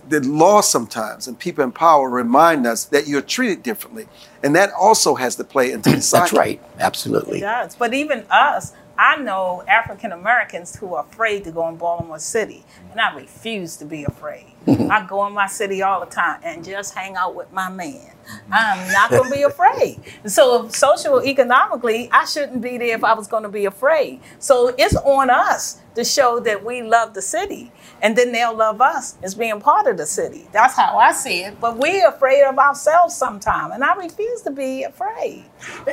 the 0.09 0.20
law 0.20 0.61
sometimes 0.61 1.29
and 1.29 1.38
people 1.38 1.62
in 1.62 1.72
power 1.72 2.09
remind 2.09 2.66
us 2.66 2.85
that 2.87 3.07
you're 3.07 3.22
treated 3.22 3.62
differently, 3.62 4.09
and 4.42 4.55
that 4.57 4.70
also 4.72 5.14
has 5.14 5.37
to 5.37 5.44
play 5.44 5.70
into 5.70 5.90
the 5.90 6.09
That's 6.12 6.33
right. 6.33 6.61
Absolutely. 6.79 7.38
It 7.38 7.42
does. 7.42 7.77
But 7.77 7.94
even 7.94 8.25
us, 8.31 8.72
I 8.99 9.16
know 9.16 9.62
African 9.68 10.12
Americans 10.12 10.77
who 10.77 10.94
are 10.94 11.05
afraid 11.05 11.44
to 11.44 11.51
go 11.51 11.68
in 11.68 11.77
Baltimore 11.77 12.18
City, 12.18 12.64
and 12.90 13.01
I 13.01 13.14
refuse 13.14 13.77
to 13.77 13.85
be 13.85 14.05
afraid. 14.05 14.55
I 14.66 15.07
go 15.07 15.27
in 15.27 15.33
my 15.35 15.46
city 15.46 15.83
all 15.83 16.01
the 16.01 16.07
time 16.07 16.40
and 16.42 16.64
just 16.64 16.94
hang 16.94 17.14
out 17.14 17.35
with 17.35 17.53
my 17.53 17.68
man. 17.68 18.12
I'm 18.51 18.92
not 18.92 19.11
going 19.11 19.31
to 19.31 19.37
be 19.37 19.42
afraid. 19.42 20.01
So, 20.27 20.68
social 20.68 21.22
economically, 21.22 22.11
I 22.11 22.25
shouldn't 22.25 22.61
be 22.61 22.79
there 22.79 22.96
if 22.96 23.05
I 23.05 23.14
was 23.14 23.29
going 23.29 23.44
to 23.44 23.49
be 23.49 23.64
afraid. 23.64 24.20
So, 24.38 24.75
it's 24.77 24.96
on 24.96 25.31
us 25.31 25.81
to 25.94 26.05
show 26.05 26.40
that 26.40 26.64
we 26.64 26.83
love 26.83 27.14
the 27.14 27.22
city, 27.22 27.70
and 28.07 28.14
then 28.14 28.31
they'll 28.31 28.55
love 28.55 28.81
us 28.81 29.16
as 29.25 29.35
being 29.35 29.61
part 29.61 29.88
of 29.88 29.97
the 29.97 30.07
city. 30.07 30.47
That's 30.53 30.77
how 30.77 30.97
I 30.97 31.11
see 31.11 31.42
it. 31.42 31.61
But 31.61 31.77
we're 31.77 32.09
afraid 32.09 32.45
of 32.45 32.57
ourselves 32.57 33.16
sometimes, 33.16 33.75
and 33.75 33.83
I 33.83 33.97
refuse 33.97 34.42
to 34.42 34.53
be 34.53 34.85
afraid. 34.85 35.45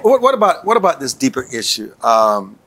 What, 0.03 0.21
what 0.21 0.35
about 0.35 0.63
what 0.63 0.77
about 0.77 0.99
this 0.99 1.15
deeper 1.15 1.47
issue? 1.51 1.95
Um, 2.05 2.59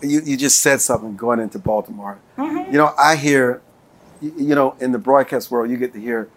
you, 0.00 0.20
you 0.20 0.36
just 0.36 0.58
said 0.62 0.80
something 0.80 1.16
going 1.16 1.40
into 1.40 1.58
Baltimore. 1.58 2.20
You 2.38 2.78
know, 2.78 2.94
I 2.96 3.16
hear, 3.16 3.62
you 4.20 4.32
you 4.36 4.54
know, 4.54 4.76
in 4.78 4.92
the 4.92 4.98
broadcast 4.98 5.50
world, 5.50 5.68
you 5.68 5.76
get 5.76 5.92
to 5.94 6.00
hear 6.00 6.28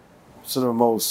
some 0.42 0.64
of 0.64 0.66
the 0.66 0.74
most 0.74 1.06